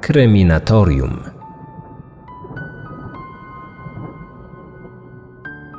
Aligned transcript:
Kryminatorium. 0.00 1.22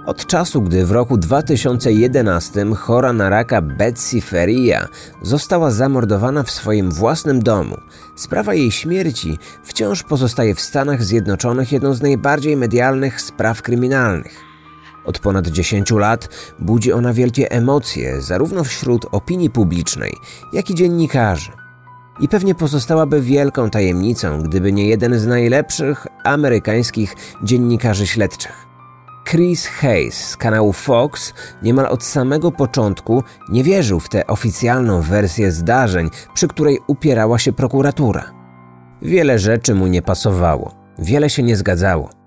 Od 0.05 0.25
czasu, 0.25 0.61
gdy 0.61 0.85
w 0.85 0.91
roku 0.91 1.17
2011 1.17 2.65
chora 2.75 3.13
na 3.13 3.29
raka 3.29 3.61
Betsy 3.61 4.21
Feria 4.21 4.87
została 5.21 5.71
zamordowana 5.71 6.43
w 6.43 6.51
swoim 6.51 6.91
własnym 6.91 7.43
domu, 7.43 7.77
sprawa 8.15 8.53
jej 8.53 8.71
śmierci 8.71 9.37
wciąż 9.63 10.03
pozostaje 10.03 10.55
w 10.55 10.61
Stanach 10.61 11.03
Zjednoczonych 11.03 11.71
jedną 11.71 11.93
z 11.93 12.01
najbardziej 12.01 12.57
medialnych 12.57 13.21
spraw 13.21 13.61
kryminalnych. 13.61 14.35
Od 15.05 15.19
ponad 15.19 15.47
10 15.47 15.91
lat 15.91 16.29
budzi 16.59 16.93
ona 16.93 17.13
wielkie 17.13 17.51
emocje 17.51 18.21
zarówno 18.21 18.63
wśród 18.63 19.05
opinii 19.11 19.49
publicznej, 19.49 20.13
jak 20.53 20.69
i 20.69 20.75
dziennikarzy. 20.75 21.60
I 22.19 22.27
pewnie 22.27 22.55
pozostałaby 22.55 23.21
wielką 23.21 23.69
tajemnicą, 23.69 24.41
gdyby 24.41 24.71
nie 24.71 24.87
jeden 24.87 25.19
z 25.19 25.27
najlepszych 25.27 26.07
amerykańskich 26.23 27.15
dziennikarzy 27.43 28.07
śledczych. 28.07 28.71
Chris 29.25 29.67
Hayes 29.67 30.29
z 30.29 30.37
kanału 30.37 30.73
Fox 30.73 31.33
niemal 31.63 31.85
od 31.85 32.03
samego 32.03 32.51
początku 32.51 33.23
nie 33.49 33.63
wierzył 33.63 33.99
w 33.99 34.09
tę 34.09 34.27
oficjalną 34.27 35.01
wersję 35.01 35.51
zdarzeń, 35.51 36.09
przy 36.33 36.47
której 36.47 36.79
upierała 36.87 37.39
się 37.39 37.53
prokuratura. 37.53 38.31
Wiele 39.01 39.39
rzeczy 39.39 39.75
mu 39.75 39.87
nie 39.87 40.01
pasowało, 40.01 40.75
wiele 40.99 41.29
się 41.29 41.43
nie 41.43 41.55
zgadzało. 41.55 42.20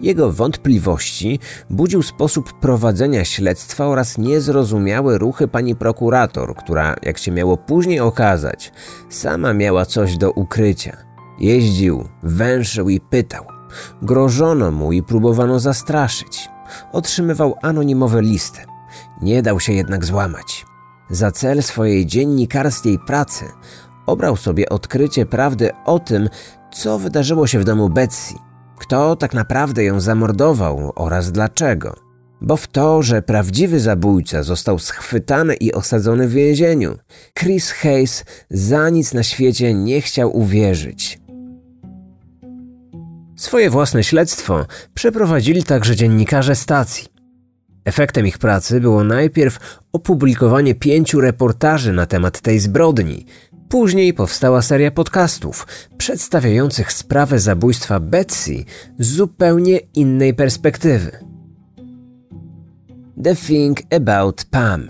Jego 0.00 0.32
wątpliwości 0.32 1.38
budził 1.70 2.02
sposób 2.02 2.52
prowadzenia 2.52 3.24
śledztwa 3.24 3.86
oraz 3.86 4.18
niezrozumiałe 4.18 5.18
ruchy 5.18 5.48
pani 5.48 5.76
prokurator, 5.76 6.54
która, 6.54 6.96
jak 7.02 7.18
się 7.18 7.32
miało 7.32 7.56
później 7.56 8.00
okazać, 8.00 8.72
sama 9.08 9.54
miała 9.54 9.86
coś 9.86 10.16
do 10.16 10.30
ukrycia. 10.30 10.96
Jeździł, 11.38 12.08
węszył 12.22 12.88
i 12.88 13.00
pytał. 13.00 13.44
Grożono 14.02 14.70
mu 14.70 14.92
i 14.92 15.02
próbowano 15.02 15.60
zastraszyć. 15.60 16.48
Otrzymywał 16.92 17.54
anonimowe 17.62 18.22
listy. 18.22 18.60
Nie 19.22 19.42
dał 19.42 19.60
się 19.60 19.72
jednak 19.72 20.04
złamać. 20.04 20.66
Za 21.10 21.30
cel 21.30 21.62
swojej 21.62 22.06
dziennikarskiej 22.06 22.98
pracy 22.98 23.44
obrał 24.06 24.36
sobie 24.36 24.68
odkrycie 24.68 25.26
prawdy 25.26 25.70
o 25.84 25.98
tym, 25.98 26.28
co 26.72 26.98
wydarzyło 26.98 27.46
się 27.46 27.58
w 27.58 27.64
domu 27.64 27.88
Betsy, 27.88 28.34
kto 28.80 29.16
tak 29.16 29.34
naprawdę 29.34 29.84
ją 29.84 30.00
zamordował 30.00 30.92
oraz 30.96 31.32
dlaczego. 31.32 31.96
Bo 32.40 32.56
w 32.56 32.66
to, 32.66 33.02
że 33.02 33.22
prawdziwy 33.22 33.80
zabójca 33.80 34.42
został 34.42 34.78
schwytany 34.78 35.54
i 35.54 35.72
osadzony 35.72 36.28
w 36.28 36.32
więzieniu, 36.32 36.98
Chris 37.38 37.70
Hayes 37.70 38.24
za 38.50 38.90
nic 38.90 39.14
na 39.14 39.22
świecie 39.22 39.74
nie 39.74 40.00
chciał 40.00 40.36
uwierzyć. 40.36 41.20
Swoje 43.36 43.70
własne 43.70 44.04
śledztwo 44.04 44.66
przeprowadzili 44.94 45.62
także 45.62 45.96
dziennikarze 45.96 46.54
stacji. 46.54 47.08
Efektem 47.84 48.26
ich 48.26 48.38
pracy 48.38 48.80
było 48.80 49.04
najpierw 49.04 49.78
opublikowanie 49.92 50.74
pięciu 50.74 51.20
reportaży 51.20 51.92
na 51.92 52.06
temat 52.06 52.40
tej 52.40 52.58
zbrodni. 52.58 53.26
Później 53.70 54.14
powstała 54.14 54.62
seria 54.62 54.90
podcastów 54.90 55.66
przedstawiających 55.98 56.92
sprawę 56.92 57.38
zabójstwa 57.38 58.00
Betsy 58.00 58.64
z 58.98 59.06
zupełnie 59.08 59.78
innej 59.94 60.34
perspektywy. 60.34 61.10
The 63.24 63.36
Thing 63.36 63.78
About 63.96 64.44
Pam. 64.44 64.88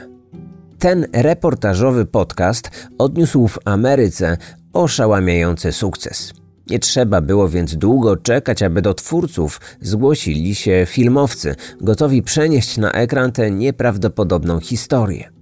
Ten 0.79 1.07
reportażowy 1.13 2.07
podcast 2.07 2.71
odniósł 2.99 3.49
w 3.49 3.59
Ameryce 3.65 4.37
oszałamiający 4.73 5.73
sukces. 5.73 6.33
Nie 6.71 6.79
trzeba 6.79 7.21
było 7.21 7.49
więc 7.49 7.77
długo 7.77 8.17
czekać, 8.17 8.63
aby 8.63 8.83
do 8.83 8.95
twórców 8.95 9.61
zgłosili 9.81 10.55
się 10.55 10.85
filmowcy, 10.89 11.55
gotowi 11.81 12.23
przenieść 12.23 12.77
na 12.77 12.93
ekran 12.93 13.33
tę 13.33 13.51
nieprawdopodobną 13.51 14.61
historię. 14.61 15.40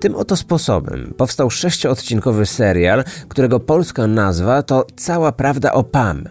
Tym 0.00 0.16
oto 0.16 0.36
sposobem 0.36 1.14
powstał 1.16 1.50
sześcioodcinkowy 1.50 2.46
serial, 2.46 3.04
którego 3.28 3.60
polska 3.60 4.06
nazwa 4.06 4.62
to 4.62 4.86
Cała 4.96 5.32
Prawda 5.32 5.72
o 5.72 5.84
Pam. 5.84 6.28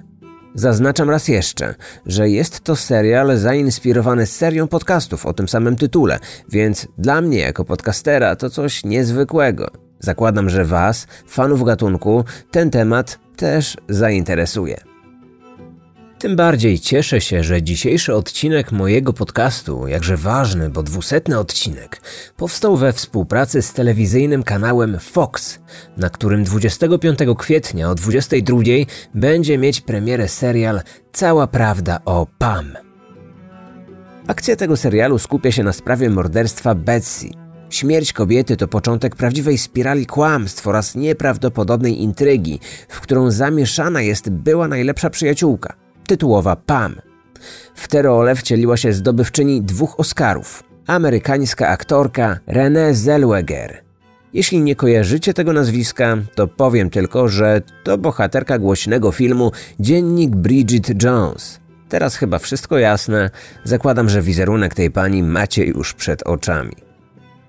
Zaznaczam 0.55 1.09
raz 1.09 1.27
jeszcze, 1.27 1.75
że 2.05 2.29
jest 2.29 2.59
to 2.59 2.75
serial 2.75 3.37
zainspirowany 3.37 4.25
serią 4.25 4.67
podcastów 4.67 5.25
o 5.25 5.33
tym 5.33 5.47
samym 5.47 5.75
tytule, 5.75 6.19
więc 6.51 6.87
dla 6.97 7.21
mnie 7.21 7.39
jako 7.39 7.65
podcastera 7.65 8.35
to 8.35 8.49
coś 8.49 8.83
niezwykłego. 8.83 9.71
Zakładam, 9.99 10.49
że 10.49 10.65
Was, 10.65 11.07
fanów 11.27 11.63
gatunku, 11.63 12.23
ten 12.51 12.69
temat 12.69 13.19
też 13.35 13.77
zainteresuje. 13.89 14.88
Tym 16.19 16.35
bardziej 16.35 16.79
cieszę 16.79 17.21
się, 17.21 17.43
że 17.43 17.63
dzisiejszy 17.63 18.15
odcinek 18.15 18.71
mojego 18.71 19.13
podcastu, 19.13 19.87
jakże 19.87 20.17
ważny, 20.17 20.69
bo 20.69 20.83
dwusetny 20.83 21.39
odcinek, 21.39 22.01
powstał 22.37 22.77
we 22.77 22.93
współpracy 22.93 23.61
z 23.61 23.73
telewizyjnym 23.73 24.43
kanałem 24.43 24.97
Fox, 24.99 25.59
na 25.97 26.09
którym 26.09 26.43
25 26.43 27.19
kwietnia 27.37 27.89
o 27.89 27.95
22 27.95 28.57
będzie 29.13 29.57
mieć 29.57 29.81
premierę 29.81 30.27
serial 30.27 30.81
Cała 31.11 31.47
prawda 31.47 31.99
o 32.05 32.27
Pam. 32.37 32.77
Akcja 34.27 34.55
tego 34.55 34.77
serialu 34.77 35.19
skupia 35.19 35.51
się 35.51 35.63
na 35.63 35.73
sprawie 35.73 36.09
morderstwa 36.09 36.75
Betsy, 36.75 37.29
Śmierć 37.69 38.13
kobiety 38.13 38.57
to 38.57 38.67
początek 38.67 39.15
prawdziwej 39.15 39.57
spirali 39.57 40.05
kłamstw 40.05 40.67
oraz 40.67 40.95
nieprawdopodobnej 40.95 42.01
intrygi, 42.01 42.59
w 42.89 43.01
którą 43.01 43.31
zamieszana 43.31 44.01
jest 44.01 44.29
była 44.29 44.67
najlepsza 44.67 45.09
przyjaciółka, 45.09 45.73
tytułowa 46.09 46.55
Pam. 46.55 46.95
W 47.75 47.87
tę 47.87 48.01
rolę 48.01 48.35
wcieliła 48.35 48.77
się 48.77 48.93
zdobywczyni 48.93 49.61
dwóch 49.61 49.99
Oscarów, 49.99 50.63
amerykańska 50.87 51.67
aktorka 51.67 52.39
Renée 52.47 52.93
Zellweger. 52.93 53.83
Jeśli 54.33 54.61
nie 54.61 54.75
kojarzycie 54.75 55.33
tego 55.33 55.53
nazwiska, 55.53 56.17
to 56.35 56.47
powiem 56.47 56.89
tylko, 56.89 57.27
że 57.27 57.61
to 57.83 57.97
bohaterka 57.97 58.59
głośnego 58.59 59.11
filmu 59.11 59.51
Dziennik 59.79 60.35
Bridget 60.35 61.03
Jones. 61.03 61.59
Teraz 61.89 62.15
chyba 62.15 62.39
wszystko 62.39 62.77
jasne, 62.77 63.29
zakładam, 63.63 64.09
że 64.09 64.21
wizerunek 64.21 64.75
tej 64.75 64.91
pani 64.91 65.23
macie 65.23 65.65
już 65.65 65.93
przed 65.93 66.23
oczami. 66.23 66.75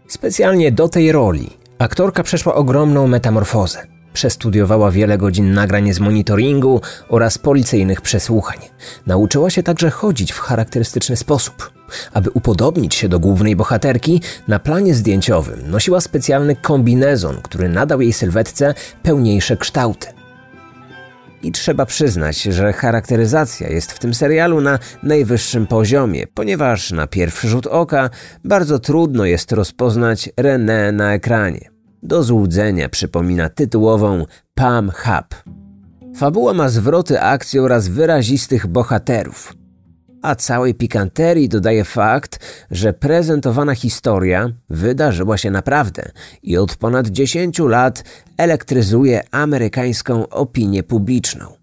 Specjalnie 0.09 0.73
do 0.73 0.89
tej 0.89 1.13
roli 1.13 1.51
aktorka 1.79 2.23
przeszła 2.23 2.55
ogromną 2.55 3.07
metamorfozę. 3.07 4.00
Przestudiowała 4.13 4.91
wiele 4.91 5.19
godzin 5.19 5.55
nagrań 5.55 5.93
z 5.93 6.01
monitoringu 6.01 6.81
oraz 7.09 7.39
policyjnych 7.39 8.01
przesłuchań. 8.01 8.59
Nauczyła 9.07 9.51
się 9.51 9.63
także 9.63 9.91
chodzić 9.91 10.33
w 10.33 10.39
charakterystyczny 10.39 11.17
sposób. 11.17 11.71
Aby 12.13 12.31
upodobnić 12.31 12.95
się 12.95 13.09
do 13.09 13.21
głównej 13.21 13.57
bohaterki, 13.57 14.23
na 14.49 14.59
planie 14.59 14.95
zdjęciowym 14.95 15.71
nosiła 15.71 16.01
specjalny 16.01 16.57
kombinezon, 16.57 17.37
który 17.43 17.69
nadał 17.69 18.01
jej 18.01 18.13
sylwetce 18.13 18.75
pełniejsze 19.03 19.57
kształty. 19.57 20.07
I 21.43 21.53
trzeba 21.53 21.87
przyznać, 21.87 22.43
że 22.43 22.73
charakteryzacja 22.73 23.69
jest 23.69 23.93
w 23.93 23.99
tym 23.99 24.15
serialu 24.15 24.61
na 24.61 24.79
najwyższym 25.03 25.67
poziomie, 25.67 26.27
ponieważ 26.35 26.91
na 26.91 27.07
pierwszy 27.07 27.49
rzut 27.49 27.67
oka 27.67 28.11
bardzo 28.45 28.79
trudno 28.79 29.25
jest 29.25 29.53
rozpoznać 29.53 30.31
René 30.41 30.93
na 30.93 31.15
ekranie. 31.15 31.80
Do 32.03 32.23
złudzenia 32.23 32.89
przypomina 32.89 33.49
tytułową 33.49 34.27
Pam 34.55 34.91
Hub. 34.91 35.55
Fabuła 36.17 36.55
ma 36.55 36.69
zwroty 36.69 37.21
akcji 37.21 37.59
oraz 37.59 37.89
wyrazistych 37.89 38.67
bohaterów. 38.67 39.55
A 40.23 40.35
całej 40.35 40.75
pikanterii 40.75 41.49
dodaje 41.49 41.85
fakt, 41.85 42.65
że 42.71 42.93
prezentowana 42.93 43.75
historia 43.75 44.53
wydarzyła 44.71 45.39
się 45.39 45.51
naprawdę 45.51 46.11
i 46.43 46.57
od 46.57 46.77
ponad 46.77 47.09
10 47.09 47.59
lat 47.59 48.05
elektryzuje 48.37 49.23
amerykańską 49.31 50.29
opinię 50.29 50.83
publiczną. 50.83 51.60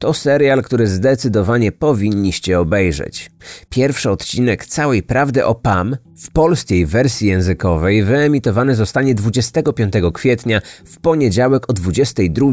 To 0.00 0.14
serial, 0.14 0.62
który 0.62 0.86
zdecydowanie 0.86 1.72
powinniście 1.72 2.60
obejrzeć. 2.60 3.30
Pierwszy 3.68 4.10
odcinek 4.10 4.66
całej 4.66 5.02
prawdy 5.02 5.44
o 5.44 5.54
Pam 5.54 5.96
w 6.16 6.30
polskiej 6.30 6.86
wersji 6.86 7.28
językowej 7.28 8.04
wyemitowany 8.04 8.74
zostanie 8.74 9.14
25 9.14 9.94
kwietnia 10.14 10.60
w 10.84 11.00
poniedziałek 11.00 11.70
o 11.70 11.72
22 11.72 12.46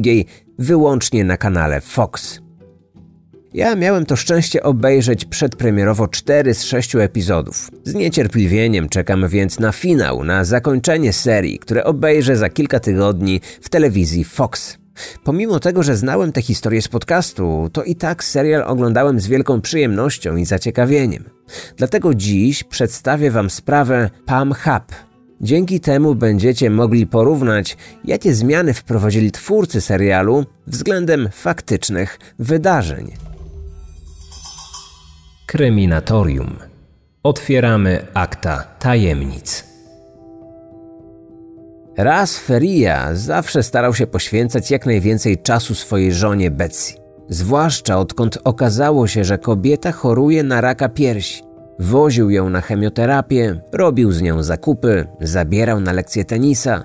wyłącznie 0.60 1.24
na 1.24 1.38
kanale 1.38 1.82
Fox. 1.82 2.40
Ja 3.54 3.76
miałem 3.76 4.06
to 4.06 4.16
szczęście 4.16 4.64
obejrzeć 4.64 5.26
przedpremierowo 5.26 6.08
4 6.08 6.54
z 6.54 6.64
6 6.64 6.96
epizodów. 6.96 7.72
Z 7.84 7.94
niecierpliwieniem 7.94 8.90
czekam 8.90 9.28
więc 9.28 9.60
na 9.60 9.72
finał, 9.72 10.24
na 10.24 10.44
zakończenie 10.44 11.14
serii, 11.14 11.60
które 11.60 11.84
obejrzę 11.84 12.38
za 12.38 12.50
kilka 12.50 12.80
tygodni 12.80 13.42
w 13.62 13.70
telewizji 13.70 14.24
Fox. 14.24 14.78
Pomimo 15.24 15.60
tego, 15.60 15.84
że 15.84 15.98
znałem 15.98 16.32
tę 16.32 16.42
historię 16.42 16.82
z 16.82 16.88
podcastu, 16.88 17.70
to 17.74 17.84
i 17.84 17.96
tak 17.96 18.24
serial 18.24 18.64
oglądałem 18.64 19.20
z 19.20 19.28
wielką 19.28 19.62
przyjemnością 19.62 20.36
i 20.36 20.46
zaciekawieniem. 20.46 21.24
Dlatego 21.78 22.14
dziś 22.14 22.64
przedstawię 22.64 23.32
Wam 23.32 23.50
sprawę 23.50 24.10
Pam 24.26 24.54
Hub. 24.54 24.96
Dzięki 25.42 25.80
temu 25.80 26.16
będziecie 26.16 26.70
mogli 26.70 27.08
porównać, 27.08 27.78
jakie 28.06 28.34
zmiany 28.34 28.74
wprowadzili 28.74 29.32
twórcy 29.32 29.82
serialu 29.82 30.46
względem 30.68 31.30
faktycznych 31.32 32.20
wydarzeń. 32.40 33.12
Kryminatorium. 35.46 36.56
Otwieramy 37.24 38.08
akta 38.14 38.64
tajemnic. 38.80 39.67
Raz 41.98 42.38
Feria 42.38 43.16
zawsze 43.16 43.64
starał 43.64 43.94
się 43.94 44.08
poświęcać 44.08 44.72
jak 44.72 44.86
najwięcej 44.86 45.38
czasu 45.38 45.76
swojej 45.76 46.14
żonie 46.14 46.52
Betsy. 46.52 46.94
Zwłaszcza 47.30 47.98
odkąd 47.98 48.38
okazało 48.44 49.08
się, 49.08 49.24
że 49.24 49.38
kobieta 49.38 49.92
choruje 49.92 50.44
na 50.44 50.62
raka 50.62 50.90
piersi. 50.90 51.44
Woził 51.80 52.30
ją 52.30 52.50
na 52.50 52.62
chemioterapię, 52.62 53.62
robił 53.74 54.12
z 54.12 54.22
nią 54.22 54.44
zakupy, 54.44 55.08
zabierał 55.22 55.80
na 55.80 55.92
lekcje 55.92 56.26
tenisa. 56.26 56.84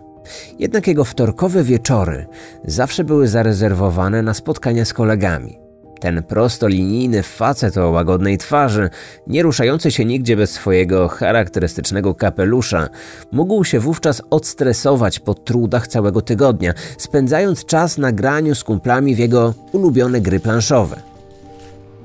Jednak 0.58 0.86
jego 0.86 1.04
wtorkowe 1.04 1.62
wieczory 1.62 2.26
zawsze 2.64 3.04
były 3.04 3.28
zarezerwowane 3.28 4.22
na 4.22 4.34
spotkania 4.34 4.84
z 4.84 4.92
kolegami. 4.92 5.61
Ten 6.02 6.22
prostolinijny 6.22 7.22
facet 7.22 7.76
o 7.76 7.90
łagodnej 7.90 8.38
twarzy, 8.38 8.90
nie 9.26 9.42
ruszający 9.42 9.90
się 9.90 10.04
nigdzie 10.04 10.36
bez 10.36 10.50
swojego 10.50 11.08
charakterystycznego 11.08 12.14
kapelusza, 12.14 12.88
mógł 13.32 13.64
się 13.64 13.80
wówczas 13.80 14.22
odstresować 14.30 15.18
po 15.18 15.34
trudach 15.34 15.86
całego 15.86 16.22
tygodnia, 16.22 16.74
spędzając 16.98 17.64
czas 17.64 17.98
na 17.98 18.12
graniu 18.12 18.54
z 18.54 18.64
kumplami 18.64 19.14
w 19.14 19.18
jego 19.18 19.54
ulubione 19.72 20.20
gry 20.20 20.40
planszowe. 20.40 21.02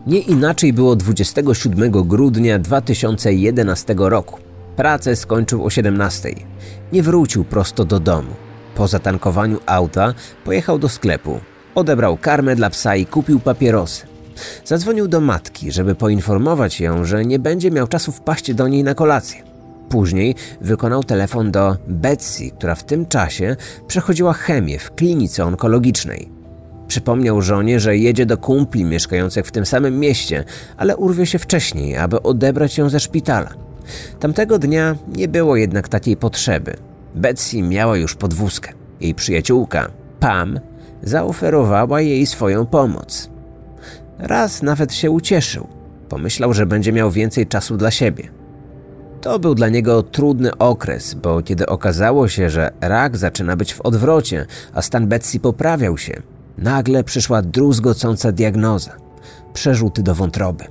Nie 0.07 0.19
inaczej 0.19 0.73
było 0.73 0.95
27 0.95 1.91
grudnia 1.91 2.59
2011 2.59 3.95
roku. 3.97 4.39
Pracę 4.75 5.15
skończył 5.15 5.65
o 5.65 5.69
17. 5.69 6.29
Nie 6.91 7.03
wrócił 7.03 7.44
prosto 7.45 7.85
do 7.85 7.99
domu. 7.99 8.31
Po 8.75 8.88
zatankowaniu 8.88 9.59
auta 9.65 10.13
pojechał 10.45 10.79
do 10.79 10.89
sklepu. 10.89 11.39
Odebrał 11.77 12.18
karmę 12.18 12.56
dla 12.56 12.69
psa 12.69 12.95
i 12.95 13.06
kupił 13.06 13.39
papierosy. 13.39 14.06
Zadzwonił 14.65 15.07
do 15.07 15.21
matki, 15.21 15.71
żeby 15.71 15.95
poinformować 15.95 16.79
ją, 16.79 17.06
że 17.06 17.25
nie 17.25 17.39
będzie 17.39 17.71
miał 17.71 17.88
czasu 17.88 18.12
wpaść 18.12 18.53
do 18.53 18.68
niej 18.68 18.83
na 18.83 18.95
kolację. 18.95 19.41
Później 19.89 20.35
wykonał 20.62 21.03
telefon 21.03 21.51
do 21.51 21.77
Betsy, 21.88 22.51
która 22.51 22.75
w 22.75 22.83
tym 22.83 23.06
czasie 23.06 23.56
przechodziła 23.88 24.33
chemię 24.33 24.79
w 24.79 24.95
klinice 24.95 25.45
onkologicznej. 25.45 26.29
Przypomniał 26.88 27.41
żonie, 27.41 27.80
że 27.80 27.97
jedzie 27.97 28.25
do 28.25 28.38
kumpli 28.38 28.83
mieszkających 28.83 29.45
w 29.45 29.51
tym 29.51 29.65
samym 29.65 30.00
mieście, 30.00 30.44
ale 30.77 30.97
urwie 30.97 31.25
się 31.25 31.39
wcześniej, 31.39 31.97
aby 31.97 32.21
odebrać 32.21 32.77
ją 32.77 32.89
ze 32.89 33.00
szpitala. 33.00 33.50
Tamtego 34.19 34.59
dnia 34.59 34.95
nie 35.07 35.27
było 35.27 35.56
jednak 35.56 35.89
takiej 35.89 36.18
potrzeby. 36.18 36.77
Betsy 37.15 37.62
miała 37.62 37.97
już 37.97 38.15
podwózkę. 38.15 38.73
Jej 39.01 39.15
przyjaciółka, 39.15 39.91
Pam, 40.19 40.59
zaoferowała 41.03 42.01
jej 42.01 42.25
swoją 42.25 42.65
pomoc. 42.65 43.29
Raz 44.19 44.61
nawet 44.61 44.94
się 44.94 45.11
ucieszył. 45.11 45.67
Pomyślał, 46.09 46.53
że 46.53 46.65
będzie 46.65 46.94
miał 46.94 47.11
więcej 47.11 47.47
czasu 47.47 47.77
dla 47.77 47.91
siebie. 47.91 48.29
To 49.21 49.39
był 49.39 49.55
dla 49.55 49.69
niego 49.69 50.03
trudny 50.03 50.57
okres, 50.57 51.13
bo 51.13 51.41
kiedy 51.41 51.65
okazało 51.65 52.27
się, 52.27 52.49
że 52.49 52.71
rak 52.81 53.17
zaczyna 53.17 53.55
być 53.55 53.73
w 53.73 53.81
odwrocie, 53.81 54.45
a 54.73 54.81
stan 54.81 55.07
Betsy 55.07 55.39
poprawiał 55.39 55.97
się, 55.97 56.21
nagle 56.57 57.03
przyszła 57.03 57.41
druzgocąca 57.41 58.31
diagnoza 58.31 59.07
przerzuty 59.57 60.03
do 60.03 60.15
wątroby. 60.15 60.63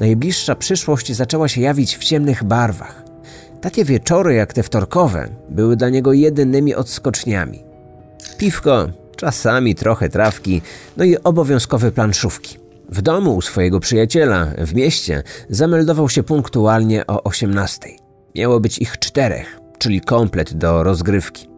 Najbliższa 0.00 0.54
przyszłość 0.54 1.12
zaczęła 1.12 1.48
się 1.48 1.60
jawić 1.60 1.96
w 1.96 2.04
ciemnych 2.04 2.44
barwach. 2.44 3.04
Takie 3.60 3.84
wieczory 3.84 4.34
jak 4.34 4.52
te 4.52 4.62
wtorkowe 4.62 5.28
były 5.50 5.76
dla 5.76 5.88
niego 5.88 6.12
jedynymi 6.12 6.74
odskoczniami. 6.74 7.64
Piwko, 8.38 8.88
czasami 9.16 9.74
trochę 9.74 10.08
trawki, 10.08 10.62
no 10.96 11.04
i 11.04 11.16
obowiązkowe 11.16 11.92
planszówki. 11.92 12.58
W 12.88 13.02
domu 13.02 13.36
u 13.36 13.42
swojego 13.42 13.80
przyjaciela 13.80 14.46
w 14.58 14.74
mieście 14.74 15.22
zameldował 15.48 16.08
się 16.08 16.22
punktualnie 16.22 17.06
o 17.06 17.22
18. 17.22 17.88
Miało 18.34 18.60
być 18.60 18.78
ich 18.78 18.98
czterech, 18.98 19.60
czyli 19.78 20.00
komplet 20.00 20.54
do 20.54 20.82
rozgrywki. 20.82 21.48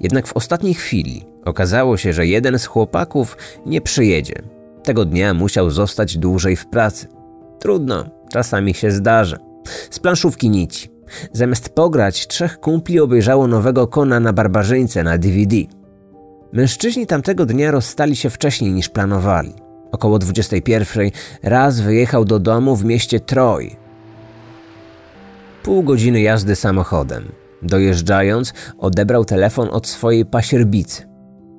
Jednak 0.00 0.26
w 0.26 0.32
ostatniej 0.32 0.74
chwili 0.74 1.24
okazało 1.44 1.96
się, 1.96 2.12
że 2.12 2.26
jeden 2.26 2.58
z 2.58 2.66
chłopaków 2.66 3.36
nie 3.66 3.80
przyjedzie. 3.80 4.34
Tego 4.82 5.04
dnia 5.04 5.34
musiał 5.34 5.70
zostać 5.70 6.18
dłużej 6.18 6.56
w 6.56 6.66
pracy. 6.66 7.06
Trudno, 7.58 8.04
czasami 8.32 8.74
się 8.74 8.90
zdarza. 8.90 9.36
Z 9.90 9.98
planszówki 9.98 10.50
nici. 10.50 10.88
Zamiast 11.32 11.68
pograć, 11.68 12.26
trzech 12.26 12.60
kumpli 12.60 13.00
obejrzało 13.00 13.46
nowego 13.46 13.86
Kona 13.86 14.20
na 14.20 14.32
barbarzyńce 14.32 15.02
na 15.02 15.18
DVD. 15.18 15.56
Mężczyźni 16.52 17.06
tamtego 17.06 17.46
dnia 17.46 17.70
rozstali 17.70 18.16
się 18.16 18.30
wcześniej 18.30 18.72
niż 18.72 18.88
planowali. 18.88 19.54
Około 19.92 20.18
21 20.18 21.10
raz 21.42 21.80
wyjechał 21.80 22.24
do 22.24 22.38
domu 22.38 22.76
w 22.76 22.84
mieście 22.84 23.20
Troy. 23.20 23.70
Pół 25.62 25.82
godziny 25.82 26.20
jazdy 26.20 26.56
samochodem. 26.56 27.32
Dojeżdżając, 27.62 28.52
odebrał 28.78 29.24
telefon 29.24 29.68
od 29.72 29.86
swojej 29.86 30.26
pasierbicy. 30.26 31.08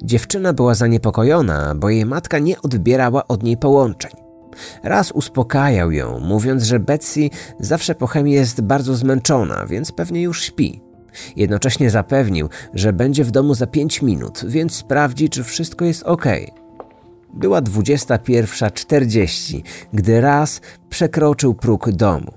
Dziewczyna 0.03 0.53
była 0.53 0.75
zaniepokojona, 0.75 1.75
bo 1.75 1.89
jej 1.89 2.05
matka 2.05 2.39
nie 2.39 2.61
odbierała 2.61 3.27
od 3.27 3.43
niej 3.43 3.57
połączeń. 3.57 4.11
Raz 4.83 5.11
uspokajał 5.11 5.91
ją, 5.91 6.19
mówiąc, 6.19 6.63
że 6.63 6.79
Betsy 6.79 7.29
zawsze 7.59 7.95
po 7.95 8.07
chemii 8.07 8.33
jest 8.33 8.61
bardzo 8.61 8.95
zmęczona, 8.95 9.65
więc 9.65 9.91
pewnie 9.91 10.21
już 10.21 10.43
śpi. 10.43 10.90
Jednocześnie 11.35 11.89
zapewnił, 11.89 12.49
że 12.73 12.93
będzie 12.93 13.23
w 13.23 13.31
domu 13.31 13.53
za 13.53 13.67
pięć 13.67 14.01
minut, 14.01 14.43
więc 14.47 14.75
sprawdzi, 14.75 15.29
czy 15.29 15.43
wszystko 15.43 15.85
jest 15.85 16.03
ok. 16.03 16.25
Była 17.33 17.61
21.40, 17.61 19.61
gdy 19.93 20.21
raz 20.21 20.61
przekroczył 20.89 21.53
próg 21.53 21.91
domu. 21.91 22.33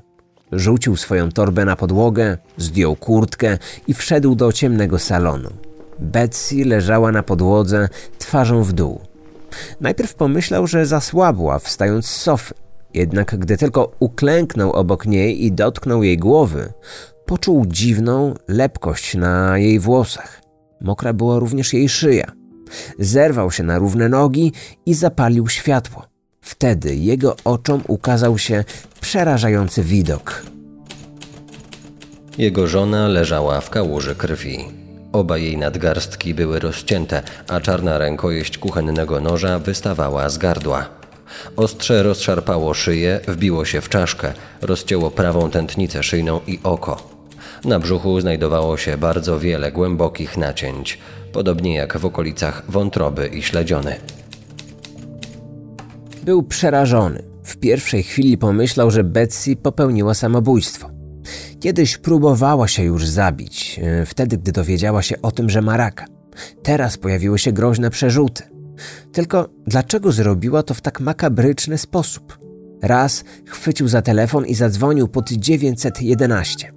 Rzucił 0.52 0.96
swoją 0.96 1.32
torbę 1.32 1.64
na 1.64 1.76
podłogę, 1.76 2.38
zdjął 2.56 2.96
kurtkę 2.96 3.58
i 3.88 3.94
wszedł 3.94 4.34
do 4.34 4.52
ciemnego 4.52 4.98
salonu. 4.98 5.50
Betsy 5.98 6.64
leżała 6.64 7.12
na 7.12 7.22
podłodze, 7.22 7.88
twarzą 8.18 8.62
w 8.62 8.72
dół. 8.72 9.00
Najpierw 9.80 10.14
pomyślał, 10.14 10.66
że 10.66 10.86
zasłabła, 10.86 11.58
wstając 11.58 12.06
z 12.06 12.22
sofy. 12.22 12.54
Jednak 12.94 13.38
gdy 13.38 13.56
tylko 13.56 13.92
uklęknął 14.00 14.72
obok 14.72 15.06
niej 15.06 15.44
i 15.44 15.52
dotknął 15.52 16.02
jej 16.02 16.18
głowy, 16.18 16.72
poczuł 17.26 17.66
dziwną 17.66 18.34
lepkość 18.48 19.14
na 19.14 19.58
jej 19.58 19.78
włosach. 19.80 20.42
Mokra 20.80 21.12
była 21.12 21.38
również 21.38 21.72
jej 21.72 21.88
szyja. 21.88 22.32
Zerwał 22.98 23.50
się 23.50 23.62
na 23.62 23.78
równe 23.78 24.08
nogi 24.08 24.52
i 24.86 24.94
zapalił 24.94 25.48
światło. 25.48 26.04
Wtedy 26.40 26.96
jego 26.96 27.36
oczom 27.44 27.82
ukazał 27.88 28.38
się 28.38 28.64
przerażający 29.00 29.82
widok. 29.82 30.42
Jego 32.38 32.66
żona 32.66 33.08
leżała 33.08 33.60
w 33.60 33.70
kałuży 33.70 34.14
krwi. 34.14 34.64
Oba 35.12 35.38
jej 35.38 35.58
nadgarstki 35.58 36.34
były 36.34 36.58
rozcięte, 36.58 37.22
a 37.48 37.60
czarna 37.60 37.98
rękojeść 37.98 38.58
kuchennego 38.58 39.20
noża 39.20 39.58
wystawała 39.58 40.28
z 40.28 40.38
gardła. 40.38 40.88
Ostrze 41.56 42.02
rozszarpało 42.02 42.74
szyję, 42.74 43.20
wbiło 43.28 43.64
się 43.64 43.80
w 43.80 43.88
czaszkę, 43.88 44.32
rozcięło 44.62 45.10
prawą 45.10 45.50
tętnicę 45.50 46.02
szyjną 46.02 46.40
i 46.46 46.60
oko. 46.62 47.13
Na 47.64 47.78
brzuchu 47.78 48.20
znajdowało 48.20 48.76
się 48.76 48.98
bardzo 48.98 49.40
wiele 49.40 49.72
głębokich 49.72 50.36
nacięć, 50.36 50.98
podobnie 51.32 51.74
jak 51.74 51.98
w 51.98 52.04
okolicach 52.04 52.62
wątroby 52.68 53.26
i 53.26 53.42
śledziony. 53.42 53.96
Był 56.24 56.42
przerażony. 56.42 57.22
W 57.42 57.56
pierwszej 57.56 58.02
chwili 58.02 58.38
pomyślał, 58.38 58.90
że 58.90 59.04
Betsy 59.04 59.56
popełniła 59.56 60.14
samobójstwo. 60.14 60.90
Kiedyś 61.60 61.98
próbowała 61.98 62.68
się 62.68 62.82
już 62.82 63.06
zabić, 63.06 63.80
e, 63.82 64.06
wtedy 64.06 64.36
gdy 64.36 64.52
dowiedziała 64.52 65.02
się 65.02 65.22
o 65.22 65.30
tym, 65.30 65.50
że 65.50 65.62
ma 65.62 65.76
raka. 65.76 66.04
Teraz 66.62 66.98
pojawiły 66.98 67.38
się 67.38 67.52
groźne 67.52 67.90
przerzuty. 67.90 68.42
Tylko 69.12 69.48
dlaczego 69.66 70.12
zrobiła 70.12 70.62
to 70.62 70.74
w 70.74 70.80
tak 70.80 71.00
makabryczny 71.00 71.78
sposób? 71.78 72.38
Raz 72.82 73.24
chwycił 73.46 73.88
za 73.88 74.02
telefon 74.02 74.46
i 74.46 74.54
zadzwonił 74.54 75.08
pod 75.08 75.30
911. 75.30 76.73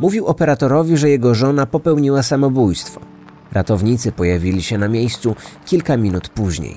Mówił 0.00 0.26
operatorowi, 0.26 0.96
że 0.96 1.10
jego 1.10 1.34
żona 1.34 1.66
popełniła 1.66 2.22
samobójstwo. 2.22 3.00
Ratownicy 3.52 4.12
pojawili 4.12 4.62
się 4.62 4.78
na 4.78 4.88
miejscu 4.88 5.34
kilka 5.66 5.96
minut 5.96 6.28
później. 6.28 6.76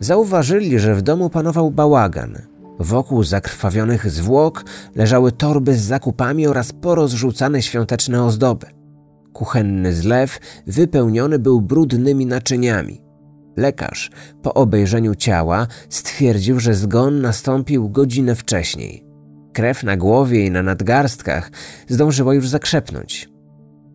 Zauważyli, 0.00 0.78
że 0.78 0.94
w 0.94 1.02
domu 1.02 1.30
panował 1.30 1.70
bałagan. 1.70 2.38
Wokół 2.78 3.24
zakrwawionych 3.24 4.10
zwłok 4.10 4.64
leżały 4.94 5.32
torby 5.32 5.74
z 5.76 5.80
zakupami 5.80 6.46
oraz 6.46 6.72
porozrzucane 6.72 7.62
świąteczne 7.62 8.24
ozdoby. 8.24 8.66
Kuchenny 9.32 9.94
zlew 9.94 10.38
wypełniony 10.66 11.38
był 11.38 11.60
brudnymi 11.60 12.26
naczyniami. 12.26 13.00
Lekarz 13.56 14.10
po 14.42 14.54
obejrzeniu 14.54 15.14
ciała 15.14 15.66
stwierdził, 15.88 16.60
że 16.60 16.74
zgon 16.74 17.20
nastąpił 17.20 17.88
godzinę 17.88 18.34
wcześniej. 18.34 19.11
Krew 19.52 19.82
na 19.82 19.96
głowie 19.96 20.46
i 20.46 20.50
na 20.50 20.62
nadgarstkach 20.62 21.50
zdążyła 21.88 22.34
już 22.34 22.48
zakrzepnąć. 22.48 23.28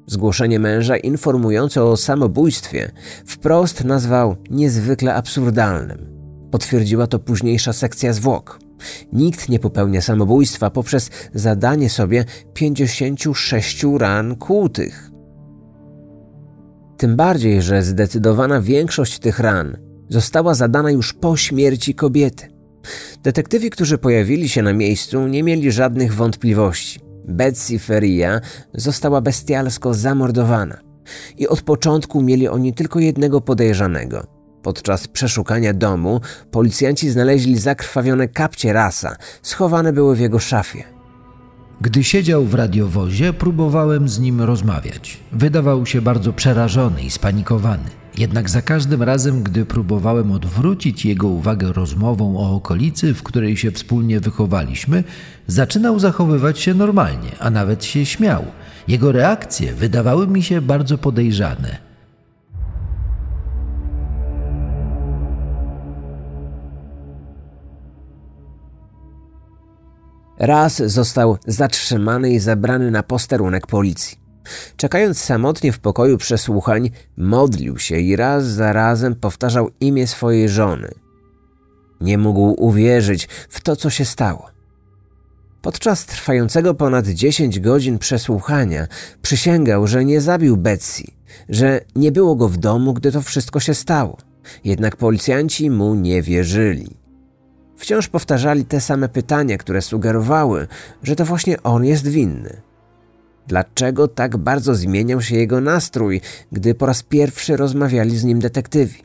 Zgłoszenie 0.07 0.59
męża 0.59 0.97
informujące 0.97 1.83
o 1.83 1.97
samobójstwie 1.97 2.91
wprost 3.25 3.83
nazwał 3.83 4.35
niezwykle 4.49 5.13
absurdalnym. 5.15 6.17
Potwierdziła 6.51 7.07
to 7.07 7.19
późniejsza 7.19 7.73
sekcja 7.73 8.13
zwłok. 8.13 8.59
Nikt 9.13 9.49
nie 9.49 9.59
popełnia 9.59 10.01
samobójstwa 10.01 10.69
poprzez 10.69 11.09
zadanie 11.33 11.89
sobie 11.89 12.25
56 12.53 13.85
ran 13.97 14.35
kłutych. 14.35 15.11
Tym 16.97 17.15
bardziej, 17.15 17.61
że 17.61 17.83
zdecydowana 17.83 18.61
większość 18.61 19.19
tych 19.19 19.39
ran 19.39 19.77
została 20.09 20.53
zadana 20.53 20.91
już 20.91 21.13
po 21.13 21.37
śmierci 21.37 21.95
kobiety. 21.95 22.56
Detektywi, 23.23 23.69
którzy 23.69 23.97
pojawili 23.97 24.49
się 24.49 24.61
na 24.61 24.73
miejscu, 24.73 25.27
nie 25.27 25.43
mieli 25.43 25.71
żadnych 25.71 26.13
wątpliwości. 26.13 26.99
Betsy 27.27 27.79
Feria 27.79 28.41
została 28.73 29.21
bestialsko 29.21 29.93
zamordowana. 29.93 30.77
I 31.37 31.47
od 31.47 31.61
początku 31.61 32.21
mieli 32.21 32.47
oni 32.47 32.73
tylko 32.73 32.99
jednego 32.99 33.41
podejrzanego. 33.41 34.27
Podczas 34.61 35.07
przeszukania 35.07 35.73
domu 35.73 36.21
policjanci 36.51 37.09
znaleźli 37.09 37.57
zakrwawione 37.57 38.27
kapcie 38.27 38.73
rasa, 38.73 39.15
schowane 39.41 39.93
były 39.93 40.15
w 40.15 40.19
jego 40.19 40.39
szafie. 40.39 40.83
Gdy 41.81 42.03
siedział 42.03 42.45
w 42.45 42.53
radiowozie, 42.53 43.33
próbowałem 43.33 44.09
z 44.09 44.19
nim 44.19 44.41
rozmawiać. 44.41 45.19
Wydawał 45.31 45.85
się 45.85 46.01
bardzo 46.01 46.33
przerażony 46.33 47.03
i 47.03 47.09
spanikowany. 47.09 47.89
Jednak 48.17 48.49
za 48.49 48.61
każdym 48.61 49.03
razem, 49.03 49.43
gdy 49.43 49.65
próbowałem 49.65 50.31
odwrócić 50.31 51.05
jego 51.05 51.27
uwagę 51.27 51.73
rozmową 51.73 52.37
o 52.37 52.55
okolicy, 52.55 53.13
w 53.13 53.23
której 53.23 53.57
się 53.57 53.71
wspólnie 53.71 54.19
wychowaliśmy, 54.19 55.03
zaczynał 55.47 55.99
zachowywać 55.99 56.59
się 56.59 56.73
normalnie, 56.73 57.31
a 57.39 57.49
nawet 57.49 57.85
się 57.85 58.05
śmiał. 58.05 58.45
Jego 58.87 59.11
reakcje 59.11 59.73
wydawały 59.73 60.27
mi 60.27 60.43
się 60.43 60.61
bardzo 60.61 60.97
podejrzane. 60.97 61.77
Raz 70.39 70.77
został 70.85 71.37
zatrzymany 71.47 72.31
i 72.31 72.39
zabrany 72.39 72.91
na 72.91 73.03
posterunek 73.03 73.67
policji. 73.67 74.26
Czekając 74.77 75.19
samotnie 75.19 75.71
w 75.71 75.79
pokoju 75.79 76.17
przesłuchań, 76.17 76.89
modlił 77.17 77.77
się 77.77 77.99
i 77.99 78.15
raz 78.15 78.45
za 78.45 78.73
razem 78.73 79.15
powtarzał 79.15 79.69
imię 79.79 80.07
swojej 80.07 80.49
żony. 80.49 80.91
Nie 82.01 82.17
mógł 82.17 82.55
uwierzyć 82.57 83.27
w 83.49 83.61
to, 83.61 83.75
co 83.75 83.89
się 83.89 84.05
stało. 84.05 84.49
Podczas 85.61 86.05
trwającego 86.05 86.73
ponad 86.73 87.07
10 87.07 87.59
godzin 87.59 87.99
przesłuchania 87.99 88.87
przysięgał, 89.21 89.87
że 89.87 90.05
nie 90.05 90.21
zabił 90.21 90.57
Betsy, 90.57 91.03
że 91.49 91.81
nie 91.95 92.11
było 92.11 92.35
go 92.35 92.49
w 92.49 92.57
domu, 92.57 92.93
gdy 92.93 93.11
to 93.11 93.21
wszystko 93.21 93.59
się 93.59 93.73
stało. 93.73 94.17
Jednak 94.63 94.95
policjanci 94.95 95.69
mu 95.69 95.95
nie 95.95 96.21
wierzyli. 96.21 96.97
Wciąż 97.77 98.07
powtarzali 98.07 98.65
te 98.65 98.81
same 98.81 99.09
pytania, 99.09 99.57
które 99.57 99.81
sugerowały, 99.81 100.67
że 101.03 101.15
to 101.15 101.25
właśnie 101.25 101.63
on 101.63 101.85
jest 101.85 102.07
winny. 102.07 102.61
Dlaczego 103.47 104.07
tak 104.07 104.37
bardzo 104.37 104.75
zmieniał 104.75 105.21
się 105.21 105.35
jego 105.35 105.61
nastrój, 105.61 106.21
gdy 106.51 106.75
po 106.75 106.85
raz 106.85 107.03
pierwszy 107.03 107.57
rozmawiali 107.57 108.17
z 108.17 108.23
nim 108.23 108.39
detektywi? 108.39 109.03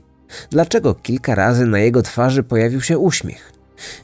Dlaczego 0.51 0.95
kilka 0.95 1.35
razy 1.35 1.67
na 1.67 1.79
jego 1.79 2.03
twarzy 2.03 2.43
pojawił 2.43 2.81
się 2.81 2.99
uśmiech? 2.99 3.53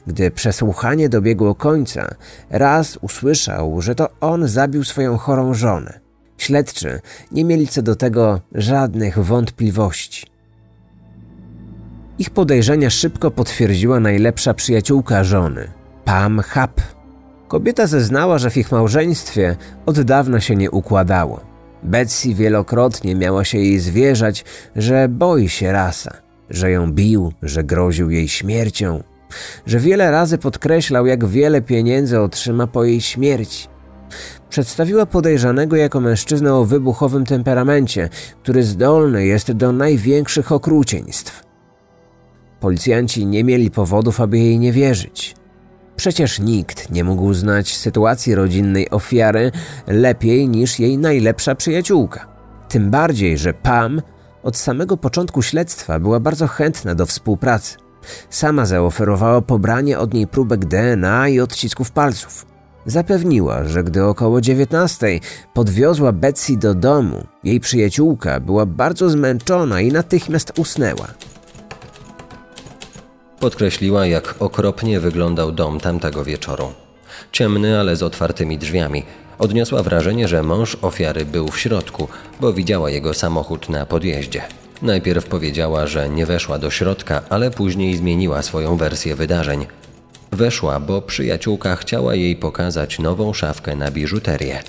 Gdy 0.07 0.31
przesłuchanie 0.31 1.09
dobiegło 1.09 1.55
końca, 1.55 2.15
raz 2.49 2.97
usłyszał, 3.01 3.81
że 3.81 3.95
to 3.95 4.09
on 4.21 4.47
zabił 4.47 4.83
swoją 4.83 5.17
chorą 5.17 5.53
żonę. 5.53 5.99
Śledczy 6.37 6.99
nie 7.31 7.45
mieli 7.45 7.67
co 7.67 7.81
do 7.81 7.95
tego 7.95 8.41
żadnych 8.55 9.19
wątpliwości. 9.19 10.27
Ich 12.19 12.29
podejrzenia 12.29 12.89
szybko 12.89 13.31
potwierdziła 13.31 13.99
najlepsza 13.99 14.53
przyjaciółka 14.53 15.23
żony, 15.23 15.71
Pam 16.05 16.39
Hap. 16.39 16.81
Kobieta 17.49 17.87
zeznała, 17.87 18.37
że 18.37 18.49
w 18.49 18.57
ich 18.57 18.71
małżeństwie 18.71 19.55
od 19.85 20.01
dawna 20.01 20.39
się 20.39 20.55
nie 20.55 20.71
układało. 20.71 21.41
Betsy 21.83 22.33
wielokrotnie 22.33 23.15
miała 23.15 23.45
się 23.45 23.57
jej 23.57 23.79
zwierzać, 23.79 24.45
że 24.75 25.07
boi 25.09 25.49
się 25.49 25.71
rasa, 25.71 26.11
że 26.49 26.71
ją 26.71 26.91
bił, 26.91 27.33
że 27.41 27.63
groził 27.63 28.09
jej 28.09 28.27
śmiercią, 28.27 29.03
że 29.65 29.79
wiele 29.79 30.11
razy 30.11 30.37
podkreślał, 30.37 31.05
jak 31.05 31.25
wiele 31.25 31.61
pieniędzy 31.61 32.19
otrzyma 32.19 32.67
po 32.67 32.83
jej 32.83 33.01
śmierci. 33.01 33.67
Przedstawiła 34.49 35.05
podejrzanego 35.05 35.75
jako 35.75 36.01
mężczyznę 36.01 36.53
o 36.53 36.65
wybuchowym 36.65 37.25
temperamencie, 37.25 38.09
który 38.43 38.63
zdolny 38.63 39.25
jest 39.25 39.51
do 39.51 39.71
największych 39.71 40.51
okrucieństw. 40.51 41.43
Policjanci 42.59 43.25
nie 43.25 43.43
mieli 43.43 43.71
powodów, 43.71 44.21
aby 44.21 44.37
jej 44.37 44.59
nie 44.59 44.71
wierzyć. 44.71 45.38
Przecież 45.99 46.39
nikt 46.39 46.91
nie 46.91 47.03
mógł 47.03 47.33
znać 47.33 47.77
sytuacji 47.77 48.35
rodzinnej 48.35 48.89
ofiary 48.89 49.51
lepiej 49.87 50.49
niż 50.49 50.79
jej 50.79 50.97
najlepsza 50.97 51.55
przyjaciółka. 51.55 52.27
Tym 52.69 52.89
bardziej, 52.89 53.37
że 53.37 53.53
Pam 53.53 54.01
od 54.43 54.57
samego 54.57 54.97
początku 54.97 55.41
śledztwa 55.41 55.99
była 55.99 56.19
bardzo 56.19 56.47
chętna 56.47 56.95
do 56.95 57.05
współpracy. 57.05 57.77
Sama 58.29 58.65
zaoferowała 58.65 59.41
pobranie 59.41 59.99
od 59.99 60.13
niej 60.13 60.27
próbek 60.27 60.65
DNA 60.65 61.29
i 61.29 61.39
odcisków 61.39 61.91
palców. 61.91 62.45
Zapewniła, 62.85 63.63
że 63.63 63.83
gdy 63.83 64.05
około 64.05 64.41
dziewiętnastej 64.41 65.21
podwiozła 65.53 66.11
Betsy 66.11 66.57
do 66.57 66.73
domu, 66.73 67.23
jej 67.43 67.59
przyjaciółka 67.59 68.39
była 68.39 68.65
bardzo 68.65 69.09
zmęczona 69.09 69.81
i 69.81 69.91
natychmiast 69.91 70.59
usnęła. 70.59 71.07
Podkreśliła, 73.39 74.05
jak 74.05 74.35
okropnie 74.39 74.99
wyglądał 74.99 75.51
dom 75.51 75.79
tamtego 75.79 76.25
wieczoru. 76.25 76.73
Ciemny, 77.31 77.79
ale 77.79 77.95
z 77.95 78.03
otwartymi 78.03 78.57
drzwiami. 78.57 79.03
Odniosła 79.39 79.83
wrażenie, 79.83 80.27
że 80.27 80.43
mąż 80.43 80.77
ofiary 80.81 81.25
był 81.25 81.47
w 81.47 81.59
środku, 81.59 82.07
bo 82.39 82.53
widziała 82.53 82.89
jego 82.89 83.13
samochód 83.13 83.69
na 83.69 83.85
podjeździe. 83.85 84.41
Najpierw 84.81 85.25
powiedziała, 85.25 85.87
że 85.87 86.09
nie 86.09 86.25
weszła 86.25 86.59
do 86.59 86.69
środka, 86.69 87.21
ale 87.29 87.51
później 87.51 87.97
zmieniła 87.97 88.41
swoją 88.41 88.77
wersję 88.77 89.15
wydarzeń. 89.15 89.65
Weszła, 90.31 90.79
bo 90.79 91.01
przyjaciółka 91.01 91.75
chciała 91.75 92.15
jej 92.15 92.35
pokazać 92.35 92.99
nową 92.99 93.33
szafkę 93.33 93.75
na 93.75 93.91
biżuterię. 93.91 94.63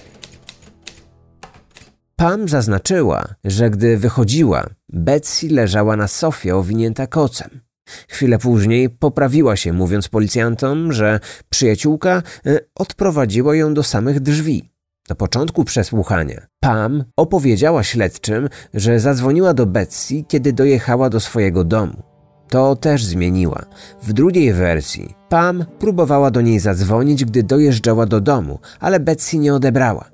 Pam 2.17 2.49
zaznaczyła, 2.49 3.35
że 3.45 3.71
gdy 3.71 3.97
wychodziła, 3.97 4.67
Betsy 4.89 5.49
leżała 5.49 5.97
na 5.97 6.09
sofie 6.09 6.57
owinięta 6.57 7.07
kocem. 7.07 7.61
Chwilę 8.09 8.39
później 8.39 8.91
poprawiła 8.91 9.57
się, 9.57 9.73
mówiąc 9.73 10.09
policjantom, 10.09 10.93
że 10.93 11.21
przyjaciółka 11.51 12.23
e, 12.47 12.59
odprowadziła 12.75 13.57
ją 13.57 13.75
do 13.75 13.83
samych 13.83 14.21
drzwi. 14.21 14.71
Na 15.09 15.17
początku 15.17 15.65
przesłuchania 15.65 16.47
Pam 16.61 17.05
opowiedziała 17.17 17.83
śledczym, 17.83 18.49
że 18.75 19.01
zadzwoniła 19.01 19.55
do 19.55 19.67
Betsy, 19.67 20.25
kiedy 20.29 20.53
dojechała 20.53 21.11
do 21.11 21.21
swojego 21.21 21.65
domu. 21.65 22.03
To 22.49 22.77
też 22.77 23.05
zmieniła. 23.05 23.65
W 24.03 24.13
drugiej 24.13 24.53
wersji 24.53 25.15
Pam 25.29 25.65
próbowała 25.79 26.31
do 26.31 26.41
niej 26.41 26.59
zadzwonić, 26.59 27.25
gdy 27.25 27.43
dojeżdżała 27.43 28.07
do 28.07 28.21
domu, 28.21 28.59
ale 28.81 29.01
Betsy 29.01 29.39
nie 29.39 29.55
odebrała. 29.55 30.11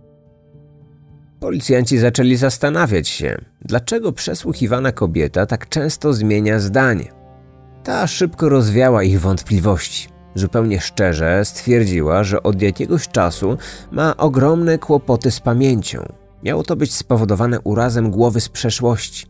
Policjanci 1.40 1.98
zaczęli 1.98 2.36
zastanawiać 2.36 3.08
się, 3.08 3.38
dlaczego 3.60 4.12
przesłuchiwana 4.12 4.92
kobieta 4.92 5.46
tak 5.46 5.68
często 5.68 6.12
zmienia 6.12 6.60
zdanie. 6.60 7.16
Ta 7.86 8.06
szybko 8.06 8.48
rozwiała 8.48 9.02
ich 9.02 9.20
wątpliwości. 9.20 10.08
Zupełnie 10.34 10.80
szczerze 10.80 11.44
stwierdziła, 11.44 12.24
że 12.24 12.42
od 12.42 12.62
jakiegoś 12.62 13.08
czasu 13.08 13.58
ma 13.90 14.16
ogromne 14.16 14.78
kłopoty 14.78 15.30
z 15.30 15.40
pamięcią. 15.40 16.12
Miało 16.42 16.62
to 16.62 16.76
być 16.76 16.94
spowodowane 16.94 17.60
urazem 17.60 18.10
głowy 18.10 18.40
z 18.40 18.48
przeszłości. 18.48 19.26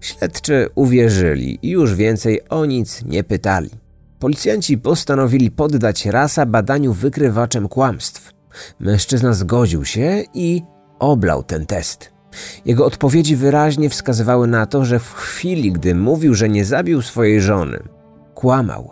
Śledczy 0.00 0.68
uwierzyli 0.74 1.58
i 1.62 1.70
już 1.70 1.94
więcej 1.94 2.48
o 2.48 2.64
nic 2.64 3.04
nie 3.04 3.24
pytali. 3.24 3.70
Policjanci 4.18 4.78
postanowili 4.78 5.50
poddać 5.50 6.06
rasa 6.06 6.46
badaniu 6.46 6.92
wykrywaczem 6.92 7.68
kłamstw. 7.68 8.32
Mężczyzna 8.80 9.32
zgodził 9.32 9.84
się 9.84 10.24
i 10.34 10.62
oblał 10.98 11.42
ten 11.42 11.66
test. 11.66 12.17
Jego 12.64 12.86
odpowiedzi 12.86 13.36
wyraźnie 13.36 13.90
wskazywały 13.90 14.46
na 14.46 14.66
to, 14.66 14.84
że 14.84 14.98
w 14.98 15.12
chwili, 15.14 15.72
gdy 15.72 15.94
mówił, 15.94 16.34
że 16.34 16.48
nie 16.48 16.64
zabił 16.64 17.02
swojej 17.02 17.40
żony, 17.40 17.78
kłamał. 18.34 18.90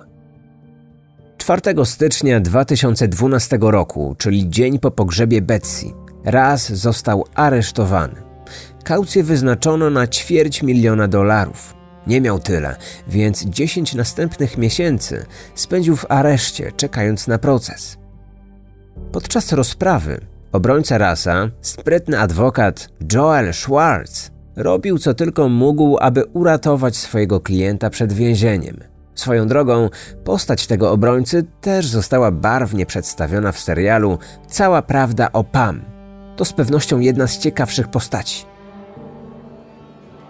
4 1.39 1.85
stycznia 1.85 2.41
2012 2.41 3.59
roku, 3.61 4.15
czyli 4.19 4.51
dzień 4.51 4.79
po 4.79 4.91
pogrzebie 4.91 5.43
Betsy, 5.43 5.87
raz 6.25 6.73
został 6.73 7.25
aresztowany. 7.35 8.15
Kaucję 8.85 9.23
wyznaczono 9.23 9.91
na 9.91 10.07
ćwierć 10.07 10.63
miliona 10.63 11.09
dolarów. 11.09 11.75
Nie 12.07 12.21
miał 12.21 12.39
tyle, 12.39 12.77
więc 13.09 13.45
10 13.45 13.95
następnych 13.95 14.59
miesięcy 14.59 15.27
spędził 15.55 15.97
w 15.97 16.07
areszcie, 16.09 16.73
czekając 16.77 17.27
na 17.27 17.39
proces. 17.39 17.97
Podczas 19.13 19.53
rozprawy 19.53 20.21
Obrońca 20.57 20.99
rasa, 20.99 21.51
sprytny 21.61 22.21
adwokat 22.21 22.89
Joel 23.13 23.55
Schwartz, 23.55 24.31
robił 24.57 24.99
co 24.99 25.15
tylko 25.15 25.49
mógł, 25.49 25.99
aby 26.01 26.25
uratować 26.25 26.97
swojego 26.97 27.41
klienta 27.41 27.91
przed 27.91 28.13
więzieniem. 28.13 28.77
Swoją 29.15 29.49
drogą, 29.49 29.89
postać 30.25 30.67
tego 30.67 30.91
obrońcy 30.91 31.45
też 31.61 31.87
została 31.87 32.31
barwnie 32.31 32.87
przedstawiona 32.87 33.53
w 33.53 33.59
serialu 33.59 34.19
Cała 34.49 34.83
prawda 34.83 35.33
o 35.33 35.45
Pam. 35.45 35.85
To 36.37 36.45
z 36.45 36.53
pewnością 36.53 36.99
jedna 36.99 37.27
z 37.27 37.39
ciekawszych 37.39 37.89
postaci. 37.89 38.45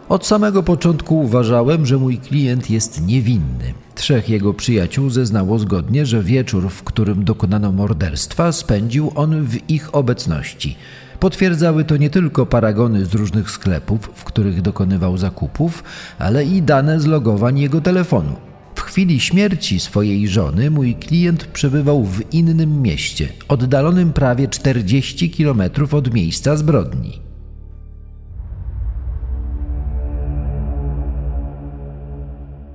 Od 0.09 0.27
samego 0.27 0.63
początku 0.63 1.21
uważałem, 1.21 1.87
że 1.87 1.97
mój 1.97 2.19
klient 2.19 2.71
jest 2.71 3.07
niewinny. 3.07 3.75
Trzech 3.95 4.29
jego 4.29 4.55
przyjaciół 4.55 5.11
zeznało 5.11 5.59
zgodnie, 5.59 6.07
że 6.07 6.23
wieczór, 6.23 6.71
w 6.71 6.83
którym 6.83 7.25
dokonano 7.25 7.73
morderstwa, 7.73 8.53
spędził 8.53 9.13
on 9.15 9.45
w 9.45 9.71
ich 9.71 9.95
obecności. 9.95 10.77
Potwierdzały 11.21 11.85
to 11.85 11.97
nie 11.97 12.11
tylko 12.11 12.47
paragony 12.47 13.07
z 13.07 13.15
różnych 13.15 13.51
sklepów, 13.51 14.11
w 14.15 14.25
których 14.25 14.63
dokonywał 14.63 15.19
zakupów, 15.19 15.85
ale 16.19 16.45
i 16.45 16.63
dane 16.63 17.01
z 17.01 17.07
logowań 17.07 17.59
jego 17.59 17.81
telefonu. 17.81 18.37
W 18.75 18.81
chwili 18.81 19.21
śmierci 19.21 19.81
swojej 19.81 20.29
żony 20.29 20.71
mój 20.71 20.95
klient 20.95 21.45
przebywał 21.45 22.05
w 22.05 22.35
innym 22.35 22.83
mieście, 22.83 23.29
oddalonym 23.49 24.13
prawie 24.13 24.49
40 24.49 25.31
km 25.31 25.63
od 25.93 26.15
miejsca 26.15 26.57
zbrodni. 26.57 27.25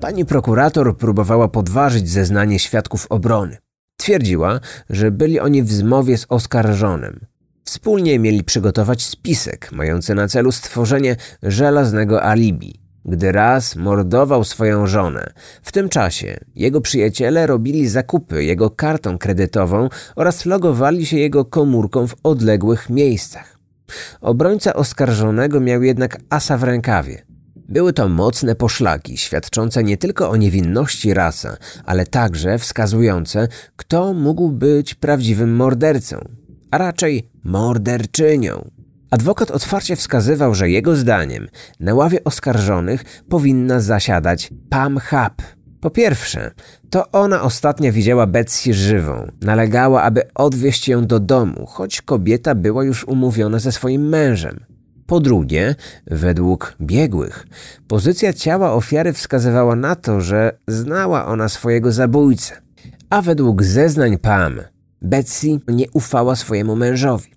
Pani 0.01 0.25
prokurator 0.25 0.97
próbowała 0.97 1.47
podważyć 1.47 2.09
zeznanie 2.09 2.59
świadków 2.59 3.07
obrony. 3.09 3.57
Twierdziła, 3.97 4.59
że 4.89 5.11
byli 5.11 5.39
oni 5.39 5.63
w 5.63 5.71
zmowie 5.71 6.17
z 6.17 6.25
oskarżonym. 6.29 7.19
Wspólnie 7.63 8.19
mieli 8.19 8.43
przygotować 8.43 9.03
spisek 9.03 9.71
mający 9.71 10.15
na 10.15 10.27
celu 10.27 10.51
stworzenie 10.51 11.15
żelaznego 11.43 12.23
alibi. 12.23 12.81
Gdy 13.05 13.31
raz 13.31 13.75
mordował 13.75 14.43
swoją 14.43 14.87
żonę, 14.87 15.33
w 15.63 15.71
tym 15.71 15.89
czasie 15.89 16.39
jego 16.55 16.81
przyjaciele 16.81 17.47
robili 17.47 17.87
zakupy 17.87 18.43
jego 18.43 18.69
kartą 18.69 19.17
kredytową 19.17 19.89
oraz 20.15 20.45
logowali 20.45 21.05
się 21.05 21.17
jego 21.17 21.45
komórką 21.45 22.07
w 22.07 22.15
odległych 22.23 22.89
miejscach. 22.89 23.59
Obrońca 24.21 24.73
oskarżonego 24.73 25.59
miał 25.59 25.83
jednak 25.83 26.17
asa 26.29 26.57
w 26.57 26.63
rękawie. 26.63 27.30
Były 27.71 27.93
to 27.93 28.09
mocne 28.09 28.55
poszlaki, 28.55 29.17
świadczące 29.17 29.83
nie 29.83 29.97
tylko 29.97 30.29
o 30.29 30.35
niewinności 30.35 31.13
rasa, 31.13 31.57
ale 31.85 32.05
także 32.05 32.59
wskazujące, 32.59 33.47
kto 33.75 34.13
mógł 34.13 34.49
być 34.49 34.95
prawdziwym 34.95 35.55
mordercą, 35.55 36.17
a 36.71 36.77
raczej 36.77 37.29
morderczynią. 37.43 38.69
Adwokat 39.11 39.51
otwarcie 39.51 39.95
wskazywał, 39.95 40.55
że 40.55 40.69
jego 40.69 40.95
zdaniem 40.95 41.47
na 41.79 41.93
ławie 41.93 42.23
oskarżonych 42.23 43.23
powinna 43.29 43.79
zasiadać 43.79 44.49
Pam 44.69 44.97
Hap. 44.97 45.41
Po 45.81 45.89
pierwsze, 45.89 46.51
to 46.89 47.11
ona 47.11 47.41
ostatnio 47.41 47.91
widziała 47.91 48.27
Betsy 48.27 48.73
żywą. 48.73 49.31
Nalegała, 49.41 50.03
aby 50.03 50.21
odwieźć 50.35 50.87
ją 50.87 51.05
do 51.05 51.19
domu, 51.19 51.65
choć 51.65 52.01
kobieta 52.01 52.55
była 52.55 52.83
już 52.83 53.03
umówiona 53.03 53.59
ze 53.59 53.71
swoim 53.71 54.09
mężem. 54.09 54.70
Po 55.11 55.19
drugie, 55.19 55.75
według 56.07 56.75
biegłych, 56.81 57.47
pozycja 57.87 58.33
ciała 58.33 58.73
ofiary 58.73 59.13
wskazywała 59.13 59.75
na 59.75 59.95
to, 59.95 60.21
że 60.21 60.57
znała 60.67 61.25
ona 61.25 61.49
swojego 61.49 61.91
zabójcę. 61.91 62.55
A 63.09 63.21
według 63.21 63.63
zeznań 63.63 64.17
Pam, 64.17 64.61
Betsy 65.01 65.59
nie 65.67 65.85
ufała 65.93 66.35
swojemu 66.35 66.75
mężowi. 66.75 67.31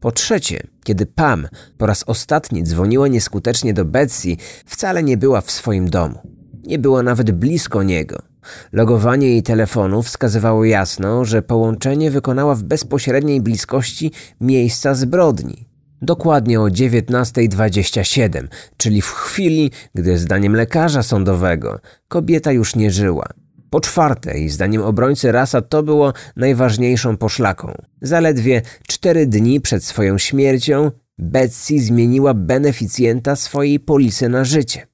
Po 0.00 0.12
trzecie, 0.12 0.60
kiedy 0.84 1.06
Pam 1.06 1.48
po 1.78 1.86
raz 1.86 2.04
ostatni 2.06 2.62
dzwoniła 2.62 3.08
nieskutecznie 3.08 3.74
do 3.74 3.84
Betsy, 3.84 4.36
wcale 4.66 5.02
nie 5.02 5.16
była 5.16 5.40
w 5.40 5.50
swoim 5.50 5.90
domu. 5.90 6.18
Nie 6.64 6.78
była 6.78 7.02
nawet 7.02 7.30
blisko 7.30 7.82
niego. 7.82 8.22
Logowanie 8.72 9.28
jej 9.28 9.42
telefonu 9.42 10.02
wskazywało 10.02 10.64
jasno, 10.64 11.24
że 11.24 11.42
połączenie 11.42 12.10
wykonała 12.10 12.54
w 12.54 12.62
bezpośredniej 12.62 13.40
bliskości 13.40 14.12
miejsca 14.40 14.94
zbrodni. 14.94 15.67
Dokładnie 16.02 16.60
o 16.60 16.64
19.27, 16.64 18.46
czyli 18.76 19.02
w 19.02 19.10
chwili, 19.10 19.70
gdy 19.94 20.18
zdaniem 20.18 20.56
lekarza 20.56 21.02
sądowego 21.02 21.80
kobieta 22.08 22.52
już 22.52 22.76
nie 22.76 22.90
żyła. 22.90 23.28
Po 23.70 23.80
czwarte, 23.80 24.38
i 24.38 24.48
zdaniem 24.48 24.82
obrońcy 24.82 25.32
rasa 25.32 25.62
to 25.62 25.82
było 25.82 26.12
najważniejszą 26.36 27.16
poszlaką. 27.16 27.74
Zaledwie 28.02 28.62
cztery 28.86 29.26
dni 29.26 29.60
przed 29.60 29.84
swoją 29.84 30.18
śmiercią 30.18 30.90
Betsy 31.18 31.80
zmieniła 31.80 32.34
beneficjenta 32.34 33.36
swojej 33.36 33.80
polisy 33.80 34.28
na 34.28 34.44
życie. 34.44 34.86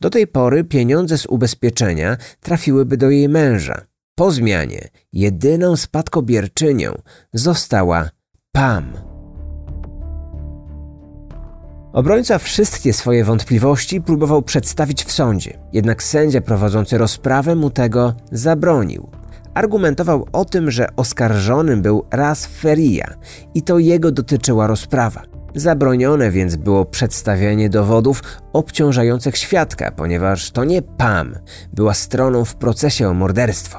Do 0.00 0.10
tej 0.10 0.26
pory 0.26 0.64
pieniądze 0.64 1.18
z 1.18 1.26
ubezpieczenia 1.26 2.16
trafiłyby 2.40 2.96
do 2.96 3.10
jej 3.10 3.28
męża. 3.28 3.84
Po 4.14 4.30
zmianie 4.30 4.88
jedyną 5.12 5.76
spadkobierczynią 5.76 7.02
została 7.32 8.10
Pam. 8.52 9.17
Obrońca 11.92 12.38
wszystkie 12.38 12.92
swoje 12.92 13.24
wątpliwości 13.24 14.00
próbował 14.00 14.42
przedstawić 14.42 15.04
w 15.04 15.12
sądzie, 15.12 15.58
jednak 15.72 16.02
sędzia 16.02 16.40
prowadzący 16.40 16.98
rozprawę 16.98 17.54
mu 17.54 17.70
tego 17.70 18.14
zabronił. 18.32 19.10
Argumentował 19.54 20.26
o 20.32 20.44
tym, 20.44 20.70
że 20.70 20.96
oskarżonym 20.96 21.82
był 21.82 22.04
raz 22.10 22.46
Feria 22.46 23.14
i 23.54 23.62
to 23.62 23.78
jego 23.78 24.12
dotyczyła 24.12 24.66
rozprawa. 24.66 25.22
Zabronione 25.54 26.30
więc 26.30 26.56
było 26.56 26.84
przedstawianie 26.84 27.68
dowodów 27.68 28.22
obciążających 28.52 29.36
świadka, 29.36 29.92
ponieważ 29.92 30.50
to 30.50 30.64
nie 30.64 30.82
Pam 30.82 31.34
była 31.72 31.94
stroną 31.94 32.44
w 32.44 32.54
procesie 32.54 33.08
o 33.08 33.14
morderstwo. 33.14 33.78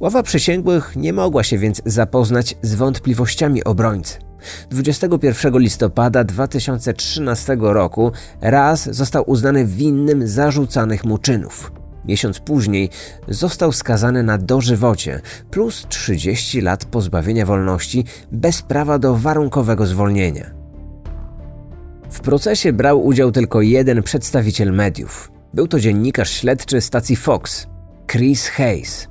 Ława 0.00 0.22
przysięgłych 0.22 0.96
nie 0.96 1.12
mogła 1.12 1.42
się 1.42 1.58
więc 1.58 1.82
zapoznać 1.84 2.56
z 2.62 2.74
wątpliwościami 2.74 3.64
obrońcy. 3.64 4.27
21 4.70 5.58
listopada 5.58 6.24
2013 6.24 7.56
roku 7.60 8.12
raz 8.40 8.94
został 8.94 9.30
uznany 9.30 9.66
winnym 9.66 10.28
zarzucanych 10.28 11.04
mu 11.04 11.18
czynów. 11.18 11.72
Miesiąc 12.04 12.38
później 12.38 12.90
został 13.28 13.72
skazany 13.72 14.22
na 14.22 14.38
dożywocie 14.38 15.20
plus 15.50 15.86
30 15.88 16.60
lat 16.60 16.84
pozbawienia 16.84 17.46
wolności 17.46 18.04
bez 18.32 18.62
prawa 18.62 18.98
do 18.98 19.16
warunkowego 19.16 19.86
zwolnienia. 19.86 20.50
W 22.10 22.20
procesie 22.20 22.72
brał 22.72 23.06
udział 23.06 23.32
tylko 23.32 23.62
jeden 23.62 24.02
przedstawiciel 24.02 24.72
mediów. 24.72 25.30
Był 25.54 25.68
to 25.68 25.80
dziennikarz 25.80 26.30
śledczy 26.30 26.80
stacji 26.80 27.16
Fox, 27.16 27.66
Chris 28.10 28.48
Hayes. 28.48 29.08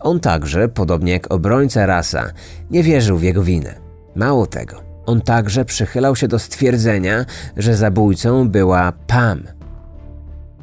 On 0.00 0.20
także, 0.20 0.68
podobnie 0.68 1.12
jak 1.12 1.32
obrońca 1.32 1.86
rasa, 1.86 2.32
nie 2.70 2.82
wierzył 2.82 3.18
w 3.18 3.22
jego 3.22 3.42
winę. 3.42 3.87
Mało 4.18 4.46
tego, 4.46 4.82
on 5.06 5.20
także 5.20 5.64
przychylał 5.64 6.16
się 6.16 6.28
do 6.28 6.38
stwierdzenia, 6.38 7.24
że 7.56 7.76
zabójcą 7.76 8.48
była 8.48 8.92
Pam. 9.06 9.42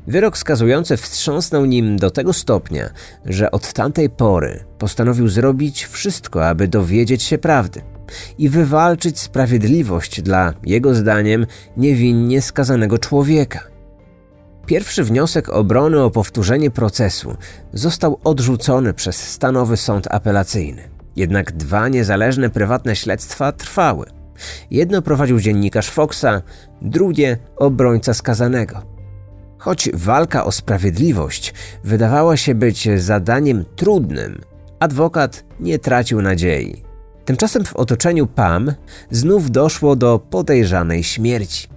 Wyrok 0.08 0.38
skazujący 0.38 0.98
wstrząsnął 0.98 1.66
nim 1.66 1.98
do 1.98 2.12
tego 2.12 2.34
stopnia, 2.34 2.90
że 3.26 3.52
od 3.52 3.74
tamtej 3.74 4.10
pory 4.10 4.64
postanowił 4.78 5.28
zrobić 5.28 5.86
wszystko, 5.86 6.48
aby 6.48 6.68
dowiedzieć 6.68 7.24
się 7.24 7.38
prawdy 7.38 7.82
i 8.38 8.50
wywalczyć 8.50 9.20
sprawiedliwość 9.20 10.22
dla, 10.22 10.54
jego 10.64 10.96
zdaniem, 10.96 11.46
niewinnie 11.78 12.42
skazanego 12.42 12.98
człowieka. 12.98 13.60
Pierwszy 14.66 15.04
wniosek 15.04 15.50
obrony 15.50 16.04
o 16.04 16.12
powtórzenie 16.12 16.72
procesu 16.72 17.38
został 17.74 18.20
odrzucony 18.24 18.94
przez 18.94 19.16
stanowy 19.16 19.78
sąd 19.78 20.08
apelacyjny. 20.12 20.95
Jednak 21.16 21.52
dwa 21.52 21.88
niezależne 21.88 22.50
prywatne 22.50 22.96
śledztwa 22.96 23.52
trwały. 23.52 24.06
Jedno 24.72 25.02
prowadził 25.02 25.40
dziennikarz 25.40 25.90
Foxa, 25.90 26.42
drugie 26.82 27.38
obrońca 27.58 28.14
skazanego. 28.14 28.82
Choć 29.58 29.90
walka 29.94 30.46
o 30.46 30.52
sprawiedliwość 30.52 31.54
wydawała 31.84 32.38
się 32.38 32.56
być 32.56 32.90
zadaniem 32.98 33.66
trudnym, 33.76 34.42
adwokat 34.80 35.44
nie 35.60 35.80
tracił 35.80 36.22
nadziei. 36.22 36.84
Tymczasem 37.26 37.66
w 37.66 37.76
otoczeniu 37.76 38.28
Pam 38.28 38.72
znów 39.12 39.52
doszło 39.52 39.96
do 39.96 40.20
podejrzanej 40.20 41.04
śmierci. 41.04 41.68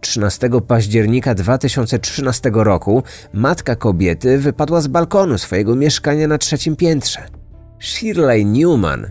13 0.00 0.50
października 0.66 1.34
2013 1.34 2.50
roku 2.54 3.02
matka 3.32 3.76
kobiety 3.76 4.38
wypadła 4.38 4.80
z 4.80 4.86
balkonu 4.86 5.38
swojego 5.38 5.76
mieszkania 5.76 6.28
na 6.28 6.38
trzecim 6.38 6.76
piętrze. 6.76 7.39
Shirley 7.80 8.46
Newman 8.46 9.10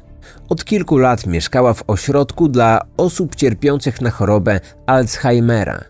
od 0.50 0.66
kilku 0.66 0.98
lat 0.98 1.28
mieszkała 1.28 1.74
w 1.74 1.84
ośrodku 1.88 2.48
dla 2.48 2.82
osób 2.98 3.36
cierpiących 3.36 4.02
na 4.02 4.10
chorobę 4.10 4.60
Alzheimera. 4.86 5.84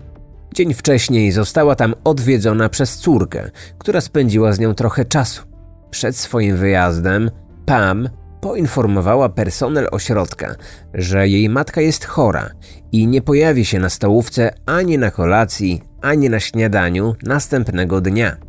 Dzień 0.53 0.73
wcześniej 0.73 1.31
została 1.31 1.75
tam 1.75 1.95
odwiedzona 2.03 2.69
przez 2.69 2.97
córkę, 2.97 3.49
która 3.77 4.01
spędziła 4.01 4.53
z 4.53 4.59
nią 4.59 4.73
trochę 4.73 5.05
czasu. 5.05 5.43
Przed 5.91 6.17
swoim 6.17 6.57
wyjazdem 6.57 7.31
Pam 7.65 8.09
poinformowała 8.41 9.29
personel 9.29 9.87
ośrodka, 9.91 10.55
że 10.93 11.27
jej 11.27 11.49
matka 11.49 11.81
jest 11.81 12.05
chora 12.05 12.49
i 12.91 13.07
nie 13.07 13.21
pojawi 13.21 13.65
się 13.65 13.79
na 13.79 13.89
stołówce 13.89 14.51
ani 14.65 14.97
na 14.97 15.11
kolacji, 15.11 15.81
ani 16.01 16.29
na 16.29 16.39
śniadaniu 16.39 17.15
następnego 17.23 18.01
dnia. 18.01 18.48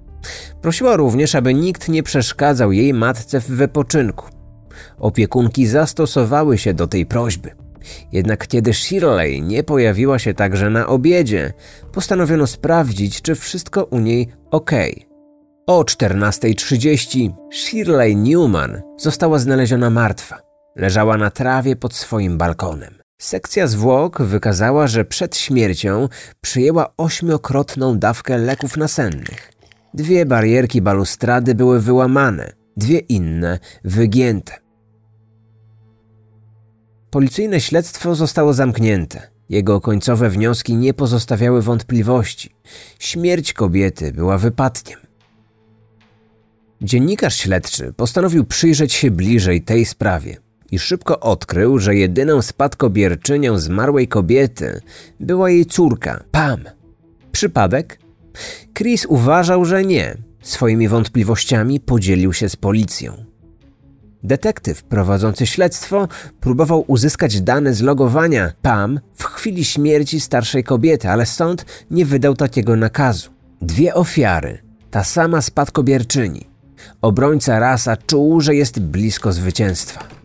Prosiła 0.62 0.96
również, 0.96 1.34
aby 1.34 1.54
nikt 1.54 1.88
nie 1.88 2.02
przeszkadzał 2.02 2.72
jej 2.72 2.94
matce 2.94 3.40
w 3.40 3.46
wypoczynku. 3.46 4.26
Opiekunki 4.98 5.66
zastosowały 5.66 6.58
się 6.58 6.74
do 6.74 6.86
tej 6.86 7.06
prośby. 7.06 7.50
Jednak 8.12 8.46
kiedy 8.46 8.74
Shirley 8.74 9.42
nie 9.42 9.62
pojawiła 9.62 10.18
się 10.18 10.34
także 10.34 10.70
na 10.70 10.86
obiedzie, 10.86 11.52
postanowiono 11.92 12.46
sprawdzić, 12.46 13.22
czy 13.22 13.34
wszystko 13.34 13.84
u 13.84 13.98
niej 13.98 14.28
ok. 14.50 14.70
O 15.66 15.82
14.30 15.82 17.30
Shirley 17.52 18.16
Newman 18.16 18.82
została 18.98 19.38
znaleziona 19.38 19.90
martwa. 19.90 20.38
Leżała 20.76 21.16
na 21.16 21.30
trawie 21.30 21.76
pod 21.76 21.94
swoim 21.94 22.38
balkonem. 22.38 22.94
Sekcja 23.20 23.66
zwłok 23.66 24.22
wykazała, 24.22 24.86
że 24.86 25.04
przed 25.04 25.36
śmiercią 25.36 26.08
przyjęła 26.40 26.92
ośmiokrotną 26.96 27.98
dawkę 27.98 28.38
leków 28.38 28.76
nasennych. 28.76 29.52
Dwie 29.94 30.26
barierki 30.26 30.82
balustrady 30.82 31.54
były 31.54 31.80
wyłamane, 31.80 32.52
dwie 32.76 32.98
inne 32.98 33.58
wygięte. 33.84 34.52
Policyjne 37.10 37.60
śledztwo 37.60 38.14
zostało 38.14 38.52
zamknięte. 38.52 39.30
Jego 39.48 39.80
końcowe 39.80 40.30
wnioski 40.30 40.76
nie 40.76 40.94
pozostawiały 40.94 41.62
wątpliwości. 41.62 42.54
Śmierć 42.98 43.52
kobiety 43.52 44.12
była 44.12 44.38
wypadkiem. 44.38 44.98
Dziennikarz 46.82 47.36
śledczy 47.36 47.92
postanowił 47.92 48.44
przyjrzeć 48.44 48.92
się 48.92 49.10
bliżej 49.10 49.62
tej 49.62 49.84
sprawie 49.84 50.36
i 50.70 50.78
szybko 50.78 51.20
odkrył, 51.20 51.78
że 51.78 51.94
jedyną 51.94 52.42
spadkobierczynią 52.42 53.58
zmarłej 53.58 54.08
kobiety 54.08 54.80
była 55.20 55.50
jej 55.50 55.66
córka, 55.66 56.24
Pam. 56.30 56.64
Przypadek? 57.32 57.99
Chris 58.78 59.06
uważał, 59.06 59.64
że 59.64 59.84
nie. 59.84 60.16
Swoimi 60.42 60.88
wątpliwościami 60.88 61.80
podzielił 61.80 62.32
się 62.32 62.48
z 62.48 62.56
policją. 62.56 63.24
Detektyw 64.22 64.82
prowadzący 64.82 65.46
śledztwo 65.46 66.08
próbował 66.40 66.84
uzyskać 66.86 67.40
dane 67.40 67.74
z 67.74 67.80
logowania 67.80 68.52
PAM 68.62 69.00
w 69.14 69.24
chwili 69.24 69.64
śmierci 69.64 70.20
starszej 70.20 70.64
kobiety, 70.64 71.08
ale 71.08 71.26
sąd 71.26 71.64
nie 71.90 72.06
wydał 72.06 72.34
takiego 72.34 72.76
nakazu. 72.76 73.30
Dwie 73.62 73.94
ofiary, 73.94 74.58
ta 74.90 75.04
sama 75.04 75.42
spadkobierczyni. 75.42 76.50
Obrońca 77.02 77.58
rasa 77.58 77.96
czuł, 77.96 78.40
że 78.40 78.54
jest 78.54 78.80
blisko 78.80 79.32
zwycięstwa. 79.32 80.19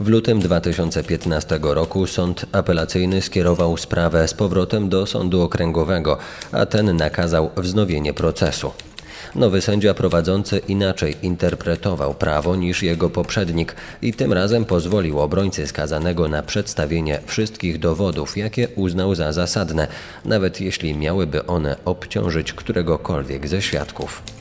W 0.00 0.08
lutym 0.08 0.40
2015 0.40 1.58
roku 1.62 2.06
sąd 2.06 2.46
apelacyjny 2.52 3.22
skierował 3.22 3.76
sprawę 3.76 4.28
z 4.28 4.34
powrotem 4.34 4.88
do 4.88 5.06
sądu 5.06 5.42
okręgowego, 5.42 6.18
a 6.52 6.66
ten 6.66 6.96
nakazał 6.96 7.50
wznowienie 7.56 8.14
procesu. 8.14 8.72
Nowy 9.34 9.60
sędzia 9.60 9.94
prowadzący 9.94 10.58
inaczej 10.58 11.16
interpretował 11.22 12.14
prawo 12.14 12.56
niż 12.56 12.82
jego 12.82 13.10
poprzednik 13.10 13.76
i 14.02 14.12
tym 14.12 14.32
razem 14.32 14.64
pozwolił 14.64 15.20
obrońcy 15.20 15.66
skazanego 15.66 16.28
na 16.28 16.42
przedstawienie 16.42 17.20
wszystkich 17.26 17.78
dowodów, 17.78 18.36
jakie 18.36 18.68
uznał 18.68 19.14
za 19.14 19.32
zasadne, 19.32 19.88
nawet 20.24 20.60
jeśli 20.60 20.94
miałyby 20.94 21.46
one 21.46 21.76
obciążyć 21.84 22.52
któregokolwiek 22.52 23.48
ze 23.48 23.62
świadków. 23.62 24.39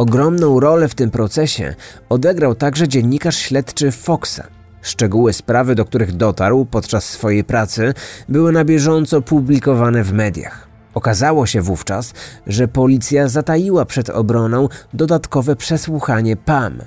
Ogromną 0.00 0.60
rolę 0.60 0.88
w 0.88 0.94
tym 0.94 1.10
procesie 1.10 1.74
odegrał 2.08 2.54
także 2.54 2.88
dziennikarz 2.88 3.36
śledczy 3.36 3.90
Foxa. 3.90 4.40
Szczegóły 4.82 5.32
sprawy, 5.32 5.74
do 5.74 5.84
których 5.84 6.12
dotarł 6.12 6.64
podczas 6.64 7.04
swojej 7.04 7.44
pracy, 7.44 7.94
były 8.28 8.52
na 8.52 8.64
bieżąco 8.64 9.22
publikowane 9.22 10.04
w 10.04 10.12
mediach. 10.12 10.68
Okazało 10.94 11.46
się 11.46 11.62
wówczas, 11.62 12.12
że 12.46 12.68
policja 12.68 13.28
zataiła 13.28 13.84
przed 13.84 14.10
obroną 14.10 14.68
dodatkowe 14.94 15.56
przesłuchanie 15.56 16.36
Pam. 16.36 16.78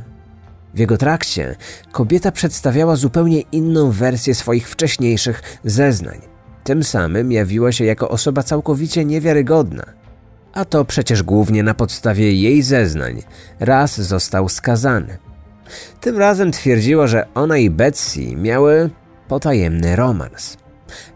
W 0.74 0.80
jego 0.80 0.98
trakcie 0.98 1.56
kobieta 1.92 2.32
przedstawiała 2.32 2.96
zupełnie 2.96 3.42
inną 3.42 3.92
wersję 3.92 4.36
swoich 4.36 4.70
wcześniejszych 4.70 5.42
zeznań. 5.64 6.22
Tym 6.64 6.84
samym 6.84 7.32
jawiła 7.32 7.72
się 7.72 7.86
jako 7.86 8.10
osoba 8.10 8.44
całkowicie 8.44 9.06
niewiarygodna. 9.06 10.03
A 10.54 10.66
to 10.66 10.86
przecież 10.86 11.24
głównie 11.24 11.64
na 11.64 11.74
podstawie 11.74 12.34
jej 12.34 12.62
zeznań 12.62 13.24
raz 13.60 14.02
został 14.02 14.50
skazany. 14.50 15.18
Tym 16.02 16.18
razem 16.18 16.52
twierdziła, 16.52 17.08
że 17.08 17.26
ona 17.36 17.58
i 17.58 17.70
Betsy 17.70 18.36
miały 18.36 18.90
potajemny 19.28 19.96
romans. 19.96 20.58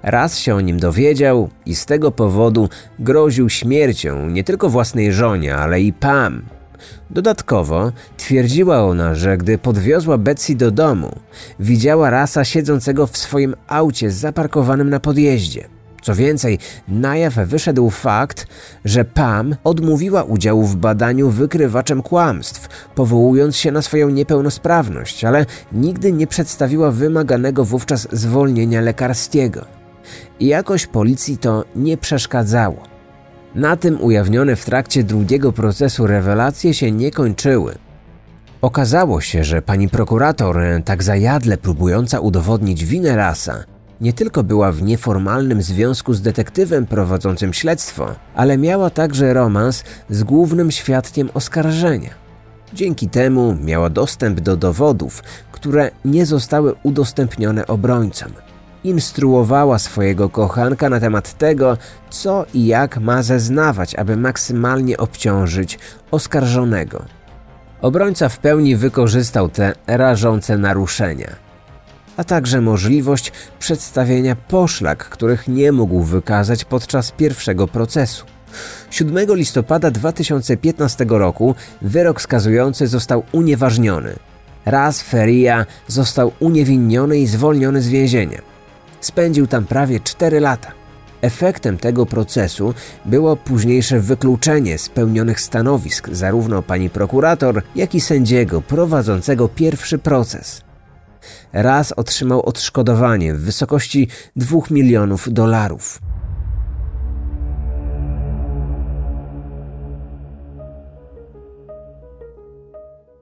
Raz 0.04 0.38
się 0.38 0.56
o 0.56 0.62
nim 0.62 0.80
dowiedział 0.80 1.50
i 1.65 1.76
z 1.76 1.86
tego 1.86 2.12
powodu 2.12 2.69
groził 3.00 3.50
śmiercią 3.50 4.30
nie 4.30 4.43
tylko 4.43 4.69
własnej 4.69 5.13
żonie, 5.13 5.56
ale 5.56 5.82
i 5.82 5.93
Pam. 5.93 6.45
Dodatkowo 7.10 7.91
twierdziła 8.17 8.84
ona, 8.84 9.15
że 9.15 9.38
gdy 9.38 9.58
podwiozła 9.58 10.17
Betsy 10.17 10.56
do 10.56 10.71
domu, 10.71 11.19
widziała 11.60 12.10
rasa 12.10 12.45
siedzącego 12.45 13.08
w 13.08 13.17
swoim 13.17 13.56
aucie 13.67 14.12
zaparkowanym 14.12 14.89
na 14.89 15.00
podjeździe. 15.00 15.77
Co 16.08 16.15
więcej, 16.15 16.60
na 16.88 17.17
jaw 17.17 17.34
wyszedł 17.34 17.89
fakt, 17.89 18.48
że 18.86 19.06
Pam 19.06 19.56
odmówiła 19.63 20.24
udziału 20.24 20.63
w 20.63 20.76
badaniu 20.76 21.30
wykrywaczem 21.30 22.02
kłamstw, 22.02 22.70
powołując 22.96 23.58
się 23.58 23.72
na 23.72 23.82
swoją 23.82 24.10
niepełnosprawność, 24.10 25.26
ale 25.26 25.46
nigdy 25.72 26.12
nie 26.12 26.28
przedstawiła 26.28 26.91
wymaganego 26.91 27.65
wówczas 27.65 28.08
zwolnienia 28.12 28.82
lekarskiego. 28.82 29.65
I 30.39 30.48
jakoś 30.48 30.86
policji 30.86 31.38
to 31.38 31.65
nie 31.76 31.98
przeszkadzało. 31.98 32.84
Na 33.56 33.76
tym 33.76 34.02
ujawnione 34.02 34.56
w 34.56 34.65
trakcie 34.65 35.04
drugiego 35.04 35.52
procesu 35.52 36.08
rewelacje 36.08 36.74
się 36.74 36.91
nie 36.91 37.12
kończyły. 37.12 37.76
Okazało 38.62 39.22
się, 39.22 39.43
że 39.43 39.62
pani 39.62 39.89
prokurator, 39.89 40.60
tak 40.86 41.04
zajadle 41.04 41.58
próbująca 41.58 42.20
udowodnić 42.20 42.86
winę 42.86 43.15
rasa, 43.15 43.63
nie 44.01 44.13
tylko 44.13 44.43
była 44.43 44.71
w 44.71 44.81
nieformalnym 44.81 45.62
związku 45.62 46.13
z 46.13 46.21
detektywem 46.21 46.86
prowadzącym 46.86 47.53
śledztwo, 47.53 48.15
ale 48.36 48.57
miała 48.57 48.89
także 48.89 49.33
romans 49.33 49.83
z 50.10 50.23
głównym 50.23 50.71
świadkiem 50.71 51.29
oskarżenia. 51.33 52.10
Dzięki 52.73 53.10
temu 53.10 53.57
miała 53.63 53.89
dostęp 53.89 54.39
do 54.39 54.57
dowodów, 54.57 55.23
które 55.51 55.91
nie 56.05 56.25
zostały 56.25 56.75
udostępnione 56.83 57.67
obrońcom. 57.67 58.31
Instruowała 58.83 59.79
swojego 59.79 60.29
kochanka 60.29 60.89
na 60.89 60.99
temat 60.99 61.38
tego, 61.38 61.77
co 62.10 62.45
i 62.53 62.65
jak 62.65 62.97
ma 62.97 63.23
zeznawać, 63.23 63.95
aby 63.95 64.17
maksymalnie 64.17 64.97
obciążyć 64.97 65.79
oskarżonego. 66.12 67.05
Obrońca 67.81 68.29
w 68.29 68.39
pełni 68.39 68.75
wykorzystał 68.75 69.49
te 69.49 69.73
rażące 69.88 70.57
naruszenia 70.57 71.46
a 72.17 72.23
także 72.23 72.62
możliwość 72.62 73.32
przedstawienia 73.60 74.36
poszlak, 74.36 75.10
których 75.10 75.47
nie 75.47 75.71
mógł 75.71 76.03
wykazać 76.03 76.65
podczas 76.65 77.12
pierwszego 77.12 77.67
procesu. 77.67 78.25
7 78.91 79.36
listopada 79.36 79.91
2015 79.91 81.06
roku 81.10 81.56
wyrok 81.82 82.21
skazujący 82.21 82.88
został 82.88 83.23
unieważniony. 83.32 84.15
Raz 84.65 85.01
Feria 85.01 85.65
został 85.88 86.32
uniewinniony 86.39 87.19
i 87.19 87.27
zwolniony 87.27 87.82
z 87.82 87.89
więzienia. 87.89 88.41
Spędził 89.01 89.47
tam 89.47 89.65
prawie 89.65 89.99
4 89.99 90.39
lata. 90.39 90.71
Efektem 91.21 91.77
tego 91.77 92.06
procesu 92.06 92.73
było 93.06 93.36
późniejsze 93.36 93.99
wykluczenie 93.99 94.77
spełnionych 94.77 95.41
stanowisk 95.41 96.10
zarówno 96.12 96.62
pani 96.62 96.89
prokurator, 96.89 97.62
jak 97.75 97.95
i 97.95 98.01
sędziego 98.01 98.62
prowadzącego 98.62 99.49
pierwszy 99.49 99.97
proces. 99.97 100.66
Raz 101.54 101.92
otrzymał 101.92 102.46
odszkodowanie 102.46 103.34
w 103.34 103.42
wysokości 103.42 104.08
2 104.36 104.60
milionów 104.70 105.34
dolarów. 105.34 106.00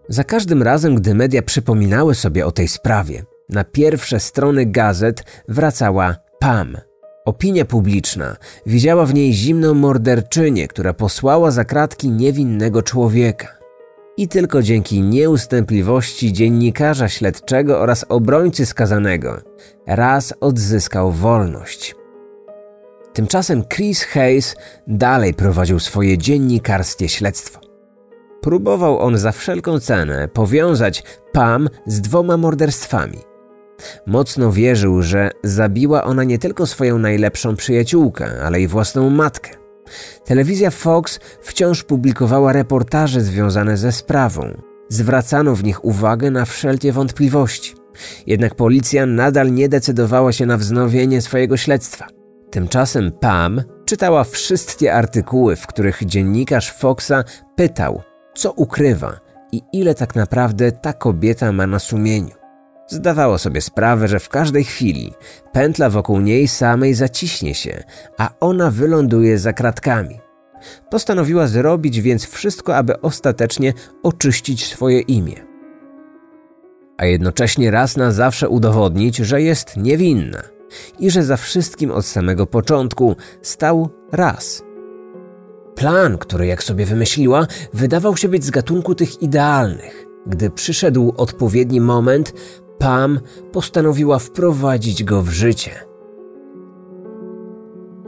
Za 0.10 0.24
każdym 0.24 0.64
razem, 0.64 0.96
gdy 0.96 1.16
media 1.16 1.42
przypominały 1.42 2.16
sobie 2.16 2.46
o 2.46 2.52
tej 2.52 2.68
sprawie, 2.68 3.24
na 3.50 3.64
pierwsze 3.64 4.20
strony 4.20 4.66
gazet 4.66 5.24
wracała 5.48 6.16
Pam. 6.40 6.78
Opinia 7.26 7.66
publiczna 7.66 8.36
widziała 8.66 9.06
w 9.06 9.14
niej 9.14 9.34
zimną 9.34 9.74
morderczynię, 9.74 10.68
która 10.68 10.94
posłała 10.94 11.52
za 11.52 11.66
kratki 11.66 12.10
niewinnego 12.10 12.82
człowieka 12.82 13.65
i 14.18 14.28
tylko 14.28 14.62
dzięki 14.62 15.02
nieustępliwości 15.02 16.34
dziennikarza 16.34 17.10
śledczego 17.10 17.80
oraz 17.80 18.06
obrońcy 18.10 18.66
skazanego 18.66 19.42
raz 19.88 20.34
odzyskał 20.40 21.12
wolność. 21.12 21.96
Tymczasem 23.14 23.64
Chris 23.64 24.04
Hayes 24.04 24.56
dalej 24.88 25.34
prowadził 25.34 25.80
swoje 25.80 26.18
dziennikarskie 26.18 27.10
śledztwo. 27.10 27.60
Próbował 28.42 29.00
on 29.00 29.18
za 29.18 29.32
wszelką 29.32 29.80
cenę 29.80 30.28
powiązać 30.28 31.04
Pam 31.32 31.70
z 31.86 32.02
dwoma 32.02 32.38
morderstwami. 32.38 33.18
Mocno 34.06 34.52
wierzył, 34.52 35.02
że 35.02 35.32
zabiła 35.44 36.04
ona 36.04 36.24
nie 36.24 36.40
tylko 36.40 36.66
swoją 36.66 36.98
najlepszą 37.00 37.56
przyjaciółkę, 37.56 38.44
ale 38.44 38.62
i 38.62 38.68
własną 38.68 39.10
matkę. 39.10 39.65
Telewizja 40.26 40.72
Fox 40.72 41.20
wciąż 41.42 41.84
publikowała 41.84 42.54
reportaże 42.54 43.22
związane 43.22 43.78
ze 43.78 43.92
sprawą. 43.92 44.62
Zwracano 44.90 45.56
w 45.56 45.64
nich 45.64 45.86
uwagę 45.86 46.32
na 46.32 46.46
wszelkie 46.46 46.92
wątpliwości. 46.92 47.76
Jednak 48.28 48.56
policja 48.56 49.06
nadal 49.06 49.54
nie 49.54 49.70
decydowała 49.70 50.32
się 50.32 50.46
na 50.46 50.58
wznowienie 50.58 51.22
swojego 51.22 51.58
śledztwa. 51.58 52.08
Tymczasem 52.52 53.12
Pam 53.12 53.62
czytała 53.86 54.24
wszystkie 54.24 54.94
artykuły, 54.94 55.56
w 55.56 55.68
których 55.68 56.06
dziennikarz 56.06 56.72
Foxa 56.72 57.24
pytał, 57.56 58.02
co 58.36 58.52
ukrywa 58.52 59.20
i 59.52 59.62
ile 59.74 59.96
tak 59.96 60.16
naprawdę 60.16 60.72
ta 60.72 60.94
kobieta 60.94 61.52
ma 61.52 61.68
na 61.68 61.80
sumieniu. 61.80 62.45
Zdawało 62.88 63.38
sobie 63.38 63.62
sprawę, 63.62 64.08
że 64.08 64.20
w 64.20 64.30
każdej 64.30 64.64
chwili 64.64 65.14
pętla 65.54 65.90
wokół 65.90 66.20
niej 66.20 66.48
samej 66.48 66.94
zaciśnie 66.94 67.56
się, 67.56 67.84
a 68.18 68.30
ona 68.40 68.72
wyląduje 68.72 69.40
za 69.40 69.54
kratkami. 69.54 70.20
Postanowiła 70.90 71.48
zrobić 71.48 72.02
więc 72.02 72.26
wszystko, 72.26 72.76
aby 72.76 73.02
ostatecznie 73.02 73.74
oczyścić 74.04 74.66
swoje 74.66 75.00
imię. 75.00 75.36
A 76.98 77.06
jednocześnie 77.06 77.72
raz 77.72 77.98
na 77.98 78.12
zawsze 78.12 78.50
udowodnić, 78.50 79.18
że 79.18 79.42
jest 79.42 79.78
niewinna 79.78 80.42
i 81.00 81.12
że 81.12 81.24
za 81.24 81.38
wszystkim 81.38 81.92
od 81.92 82.06
samego 82.06 82.48
początku 82.48 83.16
stał 83.42 83.90
raz. 84.12 84.64
Plan, 85.76 86.18
który 86.18 86.46
jak 86.46 86.64
sobie 86.64 86.86
wymyśliła, 86.86 87.48
wydawał 87.74 88.18
się 88.18 88.28
być 88.28 88.44
z 88.44 88.50
gatunku 88.50 88.96
tych 88.96 89.22
idealnych. 89.22 90.06
Gdy 90.28 90.50
przyszedł 90.50 91.14
odpowiedni 91.18 91.82
moment, 91.82 92.34
Pam 92.80 93.20
postanowiła 93.52 94.20
wprowadzić 94.20 95.04
go 95.04 95.22
w 95.22 95.30
życie. 95.30 95.72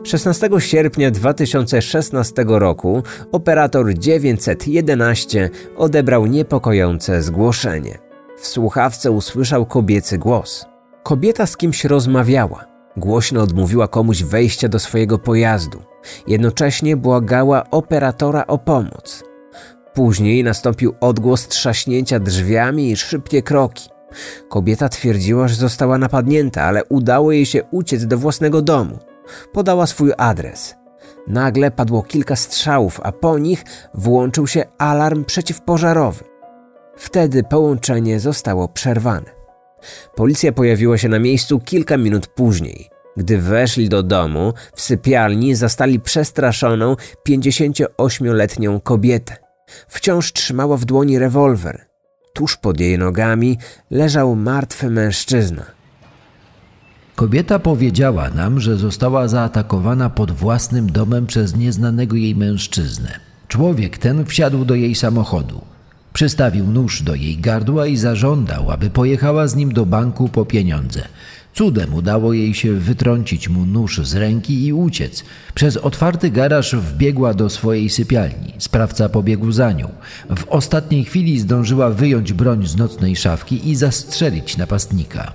16 0.04 0.50
sierpnia 0.60 1.12
2016 1.12 2.46
roku 2.48 3.04
operator 3.32 3.94
911 3.94 5.50
odebrał 5.78 6.26
niepokojące 6.26 7.24
zgłoszenie. 7.24 7.98
W 8.38 8.48
słuchawce 8.48 9.12
usłyszał 9.12 9.66
kobiecy 9.66 10.18
głos. 10.18 10.66
Kobieta 11.04 11.46
z 11.46 11.58
kimś 11.58 11.86
rozmawiała. 11.86 12.66
Głośno 12.98 13.42
odmówiła 13.42 13.88
komuś 13.88 14.24
wejścia 14.24 14.68
do 14.68 14.80
swojego 14.80 15.20
pojazdu. 15.20 15.84
Jednocześnie 16.28 16.98
błagała 16.98 17.70
operatora 17.72 18.48
o 18.48 18.58
pomoc. 18.58 19.24
Później 19.94 20.44
nastąpił 20.44 20.94
odgłos 21.00 21.48
trzaśnięcia 21.48 22.20
drzwiami 22.20 22.92
i 22.92 22.98
szybkie 22.98 23.42
kroki. 23.42 23.90
Kobieta 24.50 24.90
twierdziła, 24.90 25.48
że 25.48 25.56
została 25.56 25.98
napadnięta, 25.98 26.64
ale 26.64 26.86
udało 26.86 27.32
jej 27.32 27.46
się 27.46 27.64
uciec 27.64 28.06
do 28.06 28.18
własnego 28.18 28.62
domu. 28.62 29.00
Podała 29.54 29.88
swój 29.88 30.12
adres. 30.18 30.76
Nagle 31.28 31.72
padło 31.72 32.04
kilka 32.04 32.36
strzałów, 32.36 33.00
a 33.04 33.12
po 33.12 33.40
nich 33.40 33.64
włączył 33.94 34.48
się 34.48 34.66
alarm 34.78 35.26
przeciwpożarowy. 35.26 36.24
Wtedy 36.98 37.44
połączenie 37.44 38.20
zostało 38.20 38.68
przerwane. 38.68 39.38
Policja 40.16 40.52
pojawiła 40.52 40.98
się 40.98 41.10
na 41.10 41.20
miejscu 41.20 41.60
kilka 41.60 41.98
minut 41.98 42.28
później. 42.28 42.90
Gdy 43.18 43.38
weszli 43.38 43.90
do 43.90 44.04
domu, 44.04 44.54
w 44.76 44.82
sypialni 44.82 45.56
zastali 45.56 46.00
przestraszoną 46.00 46.96
58-letnią 47.30 48.82
kobietę. 48.82 49.36
Wciąż 49.88 50.34
trzymała 50.34 50.78
w 50.78 50.86
dłoni 50.86 51.20
rewolwer. 51.20 51.87
Tuż 52.38 52.58
pod 52.58 52.80
jej 52.80 52.98
nogami 52.98 53.58
leżał 53.92 54.36
martwy 54.36 54.90
mężczyzna. 54.90 55.66
Kobieta 57.16 57.60
powiedziała 57.60 58.30
nam, 58.30 58.60
że 58.60 58.78
została 58.78 59.28
zaatakowana 59.28 60.10
pod 60.10 60.32
własnym 60.32 60.92
domem 60.92 61.26
przez 61.26 61.56
nieznanego 61.56 62.16
jej 62.16 62.36
mężczyznę. 62.36 63.20
Człowiek 63.48 63.98
ten 63.98 64.26
wsiadł 64.26 64.66
do 64.66 64.76
jej 64.76 64.96
samochodu. 64.96 65.62
Przystawił 66.14 66.68
nóż 66.68 67.04
do 67.04 67.16
jej 67.16 67.38
gardła 67.38 67.88
i 67.88 67.98
zażądał, 67.98 68.72
aby 68.72 68.90
pojechała 68.90 69.48
z 69.48 69.56
nim 69.56 69.74
do 69.74 69.86
banku 69.86 70.30
po 70.30 70.46
pieniądze. 70.46 71.02
Cudem 71.58 71.94
udało 71.94 72.34
jej 72.34 72.54
się 72.54 72.74
wytrącić 72.74 73.50
mu 73.50 73.66
nóż 73.66 74.08
z 74.08 74.16
ręki 74.16 74.66
i 74.66 74.74
uciec. 74.74 75.24
Przez 75.54 75.78
otwarty 75.78 76.30
garaż 76.30 76.76
wbiegła 76.76 77.34
do 77.34 77.50
swojej 77.50 77.90
sypialni. 77.90 78.54
Sprawca 78.58 79.10
pobiegł 79.10 79.52
za 79.52 79.72
nią. 79.72 79.90
W 80.30 80.48
ostatniej 80.50 81.06
chwili 81.06 81.40
zdążyła 81.40 81.90
wyjąć 81.90 82.34
broń 82.34 82.68
z 82.68 82.78
nocnej 82.78 83.16
szafki 83.16 83.70
i 83.70 83.76
zastrzelić 83.76 84.58
napastnika. 84.58 85.34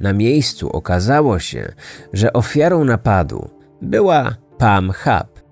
Na 0.00 0.12
miejscu 0.12 0.70
okazało 0.70 1.38
się, 1.38 1.72
że 2.12 2.32
ofiarą 2.32 2.84
napadu 2.84 3.50
była 3.82 4.36
Pam 4.58 4.92
Hub. 4.92 5.42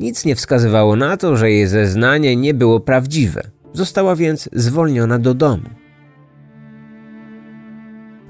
Nic 0.00 0.24
nie 0.24 0.36
wskazywało 0.36 0.96
na 0.96 1.16
to, 1.16 1.36
że 1.36 1.50
jej 1.50 1.66
zeznanie 1.66 2.36
nie 2.36 2.54
było 2.54 2.80
prawdziwe. 2.80 3.42
Została 3.72 4.16
więc 4.16 4.48
zwolniona 4.52 5.18
do 5.18 5.34
domu. 5.34 5.85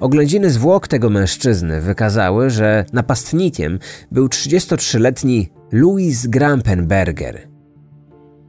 Oględziny 0.01 0.51
zwłok 0.51 0.89
tego 0.89 1.11
mężczyzny 1.11 1.81
wykazały, 1.81 2.51
że 2.51 2.85
napastnikiem 2.93 3.79
był 4.13 4.27
33-letni 4.27 5.49
Louis 5.73 6.27
Grampenberger. 6.27 7.49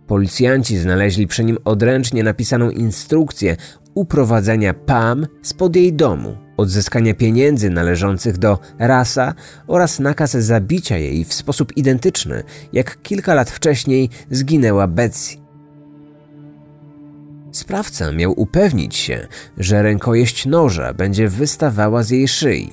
Policjanci 0.08 0.78
znaleźli 0.78 1.28
przy 1.28 1.44
nim 1.44 1.58
odręcznie 1.66 2.24
napisaną 2.24 2.70
instrukcję 2.70 3.56
uprowadzenia 3.94 4.74
Pam 4.74 5.28
spod 5.42 5.76
jej 5.76 5.94
domu, 5.94 6.38
odzyskania 6.58 7.14
pieniędzy 7.14 7.70
należących 7.70 8.38
do 8.38 8.60
Rasa 8.80 9.34
oraz 9.68 10.00
nakaz 10.00 10.32
zabicia 10.32 10.98
jej 10.98 11.26
w 11.26 11.34
sposób 11.34 11.78
identyczny, 11.78 12.44
jak 12.74 13.02
kilka 13.02 13.34
lat 13.34 13.50
wcześniej 13.50 14.10
zginęła 14.32 14.88
Betsy. 14.88 15.47
Sprawca 17.58 18.12
miał 18.12 18.34
upewnić 18.42 18.96
się, 18.96 19.28
że 19.58 19.84
rękojeść 19.84 20.46
noża 20.46 20.94
będzie 20.94 21.28
wystawała 21.30 22.04
z 22.04 22.10
jej 22.10 22.28
szyi. 22.28 22.72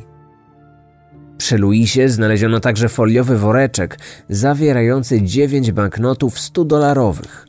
Przy 1.38 1.58
Luisie 1.58 2.08
znaleziono 2.08 2.60
także 2.60 2.88
foliowy 2.88 3.38
woreczek 3.38 3.98
zawierający 4.28 5.22
dziewięć 5.22 5.72
banknotów 5.72 6.36
100-dolarowych. 6.36 7.46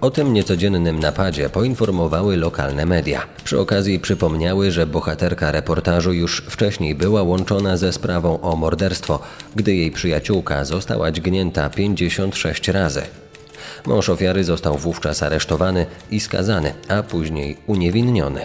O 0.00 0.10
tym 0.10 0.32
niecodziennym 0.32 1.00
napadzie 1.00 1.50
poinformowały 1.50 2.36
lokalne 2.36 2.86
media. 2.86 3.22
Przy 3.44 3.60
okazji 3.60 4.00
przypomniały, 4.00 4.70
że 4.70 4.86
bohaterka 4.86 5.52
reportażu 5.52 6.12
już 6.12 6.42
wcześniej 6.48 6.94
była 6.94 7.22
łączona 7.22 7.76
ze 7.76 7.92
sprawą 7.92 8.40
o 8.40 8.56
morderstwo, 8.56 9.22
gdy 9.56 9.74
jej 9.74 9.90
przyjaciółka 9.90 10.64
została 10.64 11.12
dźgnięta 11.12 11.70
56 11.70 12.68
razy. 12.68 13.02
Mąż 13.86 14.08
ofiary 14.08 14.44
został 14.44 14.78
wówczas 14.78 15.22
aresztowany 15.22 15.86
i 16.10 16.20
skazany, 16.20 16.74
a 16.88 17.02
później 17.02 17.56
uniewinniony. 17.66 18.40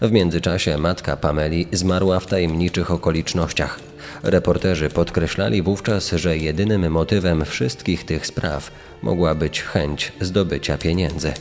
W 0.00 0.12
międzyczasie 0.12 0.78
matka 0.78 1.16
Pameli 1.16 1.68
zmarła 1.72 2.20
w 2.20 2.26
tajemniczych 2.26 2.90
okolicznościach. 2.90 3.80
Reporterzy 4.22 4.88
podkreślali 4.88 5.62
wówczas, 5.62 6.10
że 6.10 6.38
jedynym 6.38 6.92
motywem 6.92 7.44
wszystkich 7.44 8.04
tych 8.04 8.26
spraw 8.26 8.70
mogła 9.02 9.34
być 9.34 9.62
chęć 9.62 10.12
zdobycia 10.20 10.78
pieniędzy. 10.78 11.32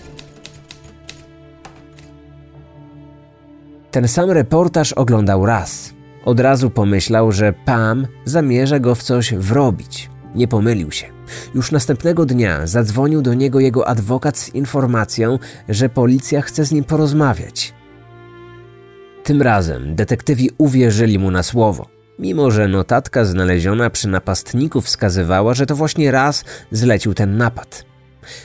Ten 3.92 4.08
sam 4.08 4.32
reportaż 4.32 4.94
oglądał 4.94 5.46
raz. 5.46 5.94
Od 6.26 6.40
razu 6.40 6.70
pomyślał, 6.70 7.32
że 7.32 7.54
Pam 7.66 8.08
zamierza 8.26 8.80
go 8.80 8.96
w 8.96 9.04
coś 9.04 9.34
wrobić. 9.34 10.10
Nie 10.36 10.48
pomylił 10.48 10.92
się. 10.92 11.15
Już 11.56 11.72
następnego 11.72 12.26
dnia 12.26 12.68
zadzwonił 12.68 13.22
do 13.22 13.34
niego 13.34 13.60
jego 13.60 13.88
adwokat 13.88 14.38
z 14.38 14.50
informacją, 14.50 15.40
że 15.70 15.90
policja 15.90 16.42
chce 16.42 16.66
z 16.66 16.72
nim 16.72 16.84
porozmawiać. 16.84 17.74
Tym 19.24 19.42
razem 19.42 19.96
detektywi 19.96 20.50
uwierzyli 20.58 21.20
mu 21.20 21.32
na 21.32 21.44
słowo, 21.44 21.88
mimo 22.20 22.52
że 22.52 22.68
notatka 22.68 23.26
znaleziona 23.26 23.90
przy 23.90 24.08
napastniku 24.08 24.82
wskazywała, 24.82 25.54
że 25.54 25.66
to 25.66 25.76
właśnie 25.76 26.12
raz 26.12 26.44
zlecił 26.72 27.14
ten 27.14 27.38
napad. 27.38 27.86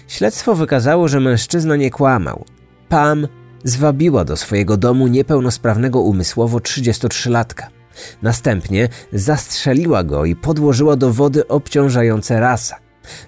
Śledztwo 0.08 0.54
wykazało, 0.54 1.08
że 1.08 1.20
mężczyzna 1.20 1.76
nie 1.76 1.90
kłamał. 1.90 2.44
Pam 2.88 3.28
zwabiła 3.64 4.24
do 4.24 4.36
swojego 4.36 4.76
domu 4.76 5.06
niepełnosprawnego 5.06 6.00
umysłowo 6.00 6.58
33-latka. 6.58 7.79
Następnie 8.22 8.88
zastrzeliła 9.12 10.04
go 10.04 10.24
i 10.24 10.36
podłożyła 10.36 10.96
do 10.96 11.12
wody 11.12 11.48
obciążające 11.48 12.40
rasa. 12.40 12.76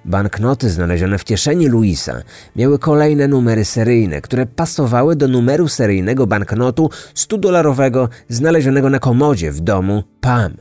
Banknoty 0.05 0.71
znalezione 0.71 1.19
w 1.19 1.25
kieszeni 1.25 1.69
Luisa 1.69 2.23
miały 2.57 2.79
kolejne 2.79 3.29
numery 3.29 3.65
seryjne, 3.65 4.21
które 4.21 4.47
pasowały 4.47 5.17
do 5.17 5.29
numeru 5.29 5.69
seryjnego 5.69 6.27
banknotu 6.27 6.91
100-dolarowego 7.15 8.09
znalezionego 8.29 8.91
na 8.91 8.99
komodzie 8.99 9.53
w 9.53 9.61
domu 9.61 10.03
Pam. 10.21 10.57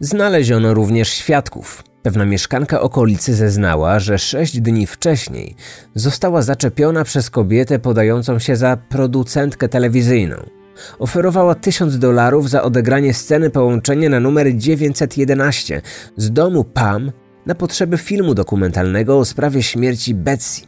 Znaleziono 0.00 0.74
również 0.74 1.08
świadków. 1.08 1.84
Pewna 2.02 2.24
mieszkanka 2.24 2.80
okolicy 2.80 3.34
zeznała, 3.34 3.98
że 3.98 4.18
sześć 4.18 4.60
dni 4.60 4.86
wcześniej 4.86 5.54
została 5.94 6.42
zaczepiona 6.42 7.04
przez 7.04 7.30
kobietę 7.30 7.78
podającą 7.78 8.38
się 8.38 8.56
za 8.56 8.76
producentkę 8.76 9.68
telewizyjną. 9.68 10.57
Oferowała 10.98 11.54
tysiąc 11.54 11.98
dolarów 11.98 12.50
za 12.50 12.62
odegranie 12.62 13.14
sceny 13.14 13.50
połączenia 13.50 14.08
na 14.08 14.20
numer 14.20 14.56
911 14.56 15.82
z 16.16 16.32
domu 16.32 16.64
Pam 16.64 17.12
na 17.46 17.54
potrzeby 17.54 17.98
filmu 17.98 18.34
dokumentalnego 18.34 19.18
o 19.18 19.24
sprawie 19.24 19.62
śmierci 19.62 20.14
Betsy. 20.14 20.62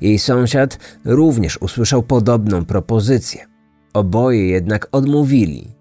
Jej 0.00 0.18
sąsiad 0.18 0.78
również 1.04 1.58
usłyszał 1.62 2.02
podobną 2.02 2.64
propozycję. 2.64 3.46
Oboje 3.94 4.48
jednak 4.48 4.88
odmówili. 4.92 5.74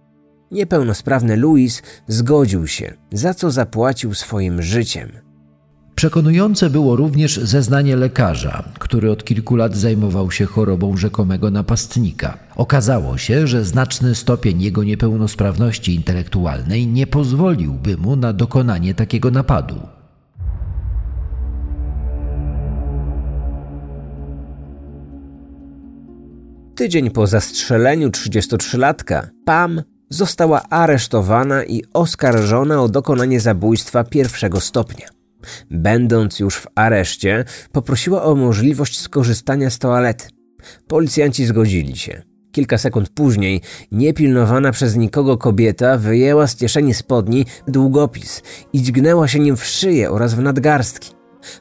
Niepełnosprawny 0.51 1.37
Louis 1.37 1.81
zgodził 2.07 2.67
się, 2.67 2.93
za 3.11 3.33
co 3.33 3.51
zapłacił 3.51 4.13
swoim 4.13 4.61
życiem. 4.61 5.11
Przekonujące 5.95 6.69
było 6.69 6.95
również 6.95 7.37
zeznanie 7.37 7.95
lekarza, 7.95 8.63
który 8.79 9.11
od 9.11 9.23
kilku 9.23 9.55
lat 9.55 9.75
zajmował 9.75 10.31
się 10.31 10.45
chorobą 10.45 10.97
rzekomego 10.97 11.51
napastnika. 11.51 12.37
Okazało 12.55 13.17
się, 13.17 13.47
że 13.47 13.65
znaczny 13.65 14.15
stopień 14.15 14.61
jego 14.61 14.83
niepełnosprawności 14.83 15.95
intelektualnej 15.95 16.87
nie 16.87 17.07
pozwoliłby 17.07 17.97
mu 17.97 18.15
na 18.15 18.33
dokonanie 18.33 18.95
takiego 18.95 19.31
napadu. 19.31 19.75
Tydzień 26.75 27.09
po 27.09 27.27
zastrzeleniu 27.27 28.09
33-latka, 28.09 29.27
Pam 29.45 29.81
została 30.09 30.61
aresztowana 30.69 31.63
i 31.63 31.83
oskarżona 31.93 32.81
o 32.81 32.89
dokonanie 32.89 33.39
zabójstwa 33.39 34.03
pierwszego 34.03 34.59
stopnia. 34.59 35.12
Będąc 35.71 36.39
już 36.39 36.55
w 36.55 36.67
areszcie, 36.75 37.45
poprosiła 37.71 38.23
o 38.23 38.35
możliwość 38.35 38.99
skorzystania 38.99 39.69
z 39.69 39.79
toalety. 39.79 40.25
Policjanci 40.87 41.45
zgodzili 41.45 41.97
się. 41.97 42.21
Kilka 42.51 42.77
sekund 42.77 43.09
później 43.09 43.61
niepilnowana 43.91 44.71
przez 44.71 44.95
nikogo 44.95 45.37
kobieta 45.37 45.97
wyjęła 45.97 46.47
z 46.47 46.55
kieszeni 46.55 46.93
spodni 46.93 47.45
długopis 47.67 48.41
i 48.73 48.81
dźgnęła 48.81 49.27
się 49.27 49.39
nim 49.39 49.57
w 49.57 49.65
szyję 49.65 50.11
oraz 50.11 50.33
w 50.33 50.39
nadgarstki. 50.39 51.11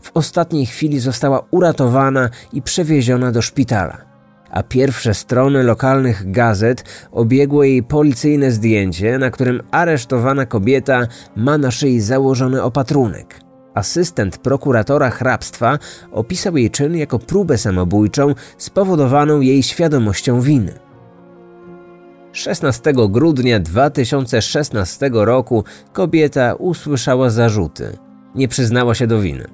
W 0.03 0.11
ostatniej 0.14 0.66
chwili 0.66 1.01
została 1.01 1.47
uratowana 1.51 2.31
i 2.53 2.62
przewieziona 2.62 3.33
do 3.33 3.42
szpitala 3.42 4.12
a 4.53 4.62
pierwsze 4.62 5.14
strony 5.14 5.62
lokalnych 5.62 6.31
gazet 6.31 6.85
obiegło 7.12 7.64
jej 7.64 7.83
policyjne 7.83 8.51
zdjęcie, 8.51 9.18
na 9.18 9.31
którym 9.31 9.62
aresztowana 9.71 10.47
kobieta 10.47 11.07
ma 11.37 11.59
na 11.59 11.71
szyi 11.71 12.01
założony 12.01 12.62
opatrunek. 12.62 13.40
Asystent 13.74 14.38
prokuratora 14.38 15.11
hrabstwa 15.11 15.78
opisał 16.12 16.56
jej 16.56 16.70
czyn 16.70 16.96
jako 16.96 17.18
próbę 17.18 17.58
samobójczą 17.58 18.35
spowodowaną 18.58 19.40
jej 19.40 19.62
świadomością 19.62 20.40
winy. 20.40 20.78
16 22.32 22.92
grudnia 23.08 23.61
2016 23.61 25.11
roku 25.12 25.64
kobieta 25.92 26.54
usłyszała 26.54 27.30
zarzuty. 27.30 27.96
Nie 28.35 28.48
przyznała 28.48 28.94
się 28.94 29.06
do 29.06 29.20
winy. 29.20 29.44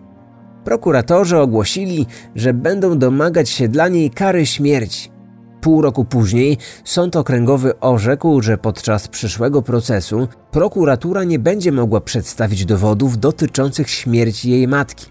Prokuratorzy 0.64 1.38
ogłosili, 1.38 2.06
że 2.34 2.54
będą 2.54 2.98
domagać 2.98 3.50
się 3.50 3.68
dla 3.68 3.88
niej 3.88 4.10
kary 4.10 4.46
śmierci. 4.46 5.17
Pół 5.60 5.82
roku 5.82 6.04
później 6.04 6.58
sąd 6.84 7.16
okręgowy 7.16 7.80
orzekł, 7.80 8.42
że 8.42 8.58
podczas 8.58 9.08
przyszłego 9.08 9.62
procesu 9.62 10.28
prokuratura 10.50 11.24
nie 11.24 11.38
będzie 11.38 11.72
mogła 11.72 12.00
przedstawić 12.00 12.64
dowodów 12.64 13.18
dotyczących 13.18 13.90
śmierci 13.90 14.50
jej 14.50 14.68
matki. 14.68 15.06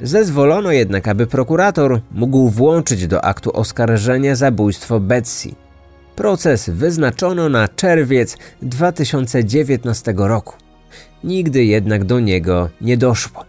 Zezwolono 0.00 0.72
jednak, 0.72 1.08
aby 1.08 1.26
prokurator 1.26 2.00
mógł 2.12 2.48
włączyć 2.48 3.06
do 3.06 3.24
aktu 3.24 3.56
oskarżenia 3.56 4.36
zabójstwo 4.36 5.00
Betsy. 5.00 5.50
Proces 6.16 6.70
wyznaczono 6.70 7.48
na 7.48 7.68
czerwiec 7.68 8.36
2019 8.62 10.14
roku. 10.16 10.54
Nigdy 11.24 11.64
jednak 11.64 12.04
do 12.04 12.20
niego 12.20 12.68
nie 12.80 12.96
doszło. 12.96 13.44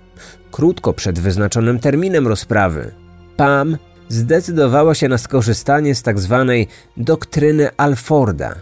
Krótko 0.52 0.94
przed 0.94 1.20
wyznaczonym 1.20 1.80
terminem 1.80 2.28
rozprawy, 2.28 2.92
Pam 3.38 3.78
zdecydowała 4.10 4.96
się 4.96 5.08
na 5.08 5.18
skorzystanie 5.18 5.96
z 5.96 6.02
tzw. 6.02 6.46
Tak 6.48 6.78
doktryny 6.98 7.70
Alforda. 7.78 8.56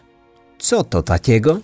Co 0.57 0.83
to 0.83 1.03
takiego? 1.03 1.59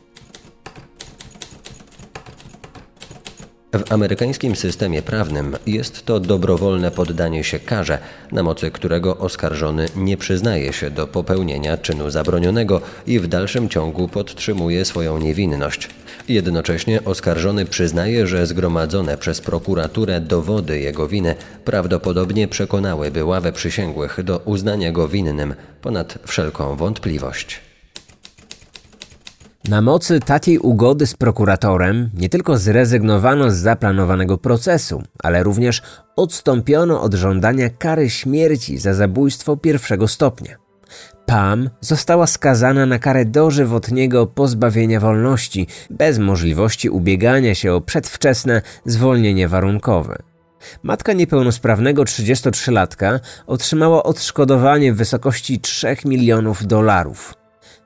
W 3.74 3.92
amerykańskim 3.92 4.56
systemie 4.56 5.02
prawnym 5.02 5.58
jest 5.68 6.06
to 6.06 6.20
dobrowolne 6.20 6.92
poddanie 6.92 7.44
się 7.44 7.60
karze, 7.60 7.98
na 8.32 8.44
mocy 8.44 8.72
którego 8.72 9.18
oskarżony 9.18 9.86
nie 9.96 10.18
przyznaje 10.18 10.74
się 10.74 10.90
do 10.90 11.08
popełnienia 11.08 11.78
czynu 11.78 12.10
zabronionego 12.10 12.82
i 13.08 13.20
w 13.20 13.28
dalszym 13.28 13.70
ciągu 13.70 14.08
podtrzymuje 14.08 14.86
swoją 14.86 15.18
niewinność. 15.18 15.90
Jednocześnie 16.28 17.04
oskarżony 17.06 17.66
przyznaje, 17.66 18.28
że 18.28 18.48
zgromadzone 18.48 19.18
przez 19.18 19.42
prokuraturę 19.42 20.22
dowody 20.22 20.80
jego 20.80 21.08
winy 21.08 21.36
prawdopodobnie 21.66 22.48
przekonałyby 22.48 23.26
ławę 23.26 23.52
przysięgłych 23.52 24.24
do 24.24 24.38
uznania 24.38 24.92
go 24.92 25.08
winnym 25.08 25.56
ponad 25.82 26.18
wszelką 26.26 26.76
wątpliwość. 26.76 27.71
Na 29.70 29.82
mocy 29.82 30.20
takiej 30.20 30.60
ugody 30.60 31.08
z 31.08 31.14
prokuratorem 31.14 32.10
nie 32.14 32.30
tylko 32.30 32.58
zrezygnowano 32.58 33.52
z 33.52 33.56
zaplanowanego 33.56 34.38
procesu, 34.38 35.04
ale 35.24 35.44
również 35.44 35.82
odstąpiono 36.16 37.02
od 37.02 37.14
żądania 37.14 37.70
kary 37.70 38.10
śmierci 38.10 38.78
za 38.78 38.94
zabójstwo 38.94 39.58
pierwszego 39.58 40.08
stopnia. 40.08 40.56
Pam 41.26 41.70
została 41.82 42.28
skazana 42.28 42.86
na 42.86 43.00
karę 43.00 43.26
dożywotniego 43.26 44.28
pozbawienia 44.28 45.00
wolności 45.00 45.68
bez 45.90 46.20
możliwości 46.20 46.90
ubiegania 46.90 47.56
się 47.56 47.74
o 47.74 47.82
przedwczesne 47.82 48.62
zwolnienie 48.86 49.48
warunkowe. 49.48 50.18
Matka 50.84 51.14
niepełnosprawnego 51.14 52.04
33-latka 52.04 53.20
otrzymała 53.48 54.04
odszkodowanie 54.04 54.94
w 54.94 54.98
wysokości 54.98 55.60
3 55.60 55.96
milionów 56.06 56.68
dolarów. 56.68 57.41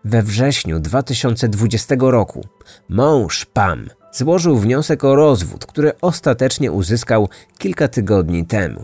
We 0.07 0.23
wrześniu 0.23 0.79
2020 0.79 1.95
roku 1.99 2.45
mąż 2.89 3.45
Pam 3.45 3.89
złożył 4.11 4.57
wniosek 4.57 5.03
o 5.03 5.15
rozwód, 5.15 5.65
który 5.65 5.91
ostatecznie 6.01 6.71
uzyskał 6.71 7.29
kilka 7.57 7.87
tygodni 7.87 8.45
temu. 8.45 8.83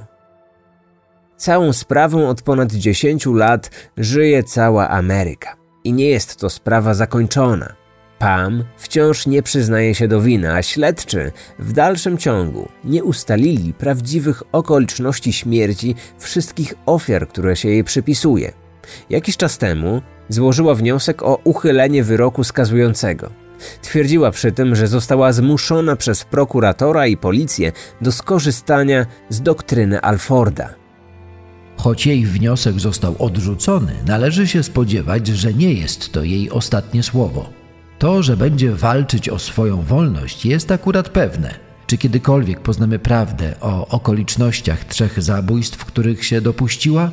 Całą 1.37 1.73
sprawą 1.73 2.29
od 2.29 2.41
ponad 2.41 2.73
10 2.73 3.25
lat 3.25 3.71
żyje 3.97 4.43
cała 4.43 4.89
Ameryka. 4.89 5.55
I 5.83 5.93
nie 5.93 6.09
jest 6.09 6.35
to 6.35 6.49
sprawa 6.49 6.93
zakończona. 6.93 7.73
Pam 8.19 8.63
wciąż 8.77 9.27
nie 9.27 9.43
przyznaje 9.43 9.95
się 9.95 10.07
do 10.07 10.21
winy, 10.21 10.53
a 10.53 10.63
śledczy 10.63 11.31
w 11.59 11.73
dalszym 11.73 12.17
ciągu 12.17 12.69
nie 12.83 13.03
ustalili 13.03 13.73
prawdziwych 13.73 14.43
okoliczności 14.51 15.33
śmierci 15.33 15.95
wszystkich 16.17 16.73
ofiar, 16.85 17.27
które 17.27 17.55
się 17.55 17.69
jej 17.69 17.83
przypisuje. 17.83 18.51
Jakiś 19.09 19.37
czas 19.37 19.57
temu 19.57 20.01
złożyła 20.33 20.75
wniosek 20.75 21.23
o 21.23 21.39
uchylenie 21.43 22.03
wyroku 22.03 22.43
skazującego. 22.43 23.29
Twierdziła 23.81 24.31
przy 24.31 24.51
tym, 24.51 24.75
że 24.75 24.87
została 24.87 25.33
zmuszona 25.33 25.95
przez 25.95 26.23
prokuratora 26.23 27.07
i 27.07 27.17
policję 27.17 27.71
do 28.01 28.11
skorzystania 28.11 29.05
z 29.29 29.41
doktryny 29.41 30.01
Alforda. 30.01 30.69
Choć 31.77 32.07
jej 32.07 32.25
wniosek 32.25 32.79
został 32.79 33.15
odrzucony, 33.19 33.93
należy 34.07 34.47
się 34.47 34.63
spodziewać, 34.63 35.27
że 35.27 35.53
nie 35.53 35.73
jest 35.73 36.11
to 36.11 36.23
jej 36.23 36.51
ostatnie 36.51 37.03
słowo. 37.03 37.49
To, 37.99 38.23
że 38.23 38.37
będzie 38.37 38.71
walczyć 38.71 39.29
o 39.29 39.39
swoją 39.39 39.81
wolność, 39.81 40.45
jest 40.45 40.71
akurat 40.71 41.09
pewne. 41.09 41.53
Czy 41.87 41.97
kiedykolwiek 41.97 42.59
poznamy 42.59 42.99
prawdę 42.99 43.53
o 43.61 43.87
okolicznościach 43.87 44.85
trzech 44.85 45.23
zabójstw, 45.23 45.85
których 45.85 46.25
się 46.25 46.41
dopuściła? 46.41 47.11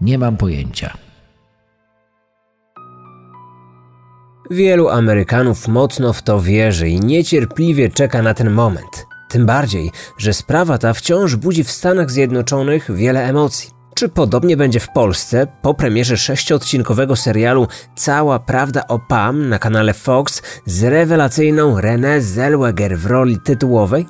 Nie 0.00 0.18
mam 0.18 0.36
pojęcia. 0.36 0.96
Wielu 4.52 4.88
Amerykanów 4.88 5.68
mocno 5.68 6.12
w 6.12 6.22
to 6.22 6.40
wierzy 6.40 6.88
i 6.88 7.00
niecierpliwie 7.00 7.90
czeka 7.90 8.22
na 8.22 8.34
ten 8.34 8.50
moment. 8.50 9.06
Tym 9.28 9.46
bardziej, 9.46 9.90
że 10.18 10.32
sprawa 10.32 10.78
ta 10.78 10.92
wciąż 10.92 11.36
budzi 11.36 11.64
w 11.64 11.70
Stanach 11.70 12.10
Zjednoczonych 12.10 12.94
wiele 12.94 13.24
emocji. 13.24 13.70
Czy 13.94 14.08
podobnie 14.08 14.56
będzie 14.56 14.80
w 14.80 14.88
Polsce 14.88 15.46
po 15.62 15.74
premierze 15.74 16.16
sześciodcinkowego 16.16 17.16
serialu 17.16 17.68
Cała 17.96 18.38
Prawda 18.38 18.86
o 18.88 18.98
Pam 18.98 19.48
na 19.48 19.58
kanale 19.58 19.94
Fox 19.94 20.42
z 20.66 20.82
rewelacyjną 20.82 21.76
Renée 21.80 22.20
Zellweger 22.20 22.98
w 22.98 23.06
roli 23.06 23.38
tytułowej? 23.44 24.06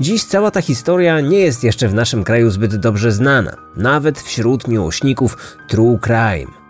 Dziś 0.00 0.24
cała 0.24 0.50
ta 0.50 0.62
historia 0.62 1.20
nie 1.20 1.38
jest 1.38 1.64
jeszcze 1.64 1.88
w 1.88 1.94
naszym 1.94 2.24
kraju 2.24 2.50
zbyt 2.50 2.76
dobrze 2.76 3.12
znana, 3.12 3.56
nawet 3.76 4.20
wśród 4.20 4.68
miłośników 4.68 5.56
True 5.68 5.98
Crime. 5.98 6.65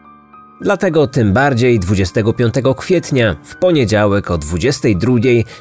Dlatego 0.60 1.06
tym 1.06 1.32
bardziej 1.32 1.80
25 1.80 2.54
kwietnia 2.76 3.36
w 3.44 3.56
poniedziałek 3.56 4.30
o 4.30 4.38
22 4.38 5.12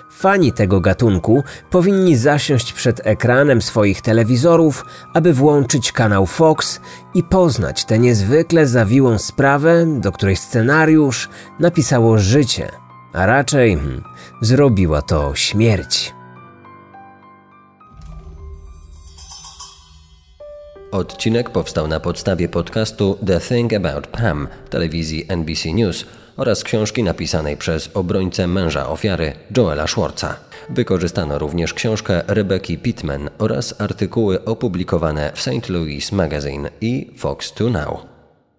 fani 0.09 0.51
tego 0.51 0.81
gatunku 0.81 1.43
powinni 1.69 2.15
zasiąść 2.17 2.73
przed 2.73 3.01
ekranem 3.07 3.61
swoich 3.61 4.01
telewizorów, 4.01 4.85
aby 5.13 5.33
włączyć 5.33 5.91
kanał 5.91 6.25
Fox 6.25 6.79
i 7.13 7.23
poznać 7.23 7.85
tę 7.85 7.99
niezwykle 7.99 8.67
zawiłą 8.67 9.17
sprawę, 9.17 9.85
do 9.99 10.11
której 10.11 10.35
scenariusz 10.35 11.29
napisało 11.59 12.17
życie, 12.17 12.71
a 13.13 13.25
raczej 13.25 13.75
hmm, 13.75 14.03
zrobiła 14.41 15.01
to 15.01 15.35
śmierć. 15.35 16.13
Odcinek 20.95 21.49
powstał 21.49 21.87
na 21.87 21.99
podstawie 21.99 22.49
podcastu 22.49 23.17
The 23.27 23.39
Thing 23.39 23.73
About 23.73 24.07
Pam 24.07 24.47
telewizji 24.69 25.25
NBC 25.27 25.73
News 25.73 26.05
oraz 26.37 26.63
książki 26.63 27.03
napisanej 27.03 27.57
przez 27.57 27.89
obrońcę 27.93 28.47
męża 28.47 28.89
ofiary 28.89 29.33
Joela 29.57 29.87
Schwartza. 29.87 30.35
Wykorzystano 30.69 31.39
również 31.39 31.73
książkę 31.73 32.21
Rebeki 32.27 32.77
Pittman 32.77 33.29
oraz 33.37 33.81
artykuły 33.81 34.45
opublikowane 34.45 35.31
w 35.35 35.41
St. 35.41 35.69
Louis 35.69 36.11
Magazine 36.11 36.69
i 36.81 37.13
Fox 37.17 37.53
2 37.53 37.69
Now. 37.69 38.05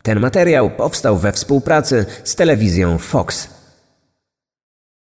Ten 0.02 0.20
materiał 0.20 0.70
powstał 0.70 1.16
we 1.16 1.32
współpracy 1.32 2.06
z 2.24 2.34
telewizją 2.34 2.98
Fox. 2.98 3.55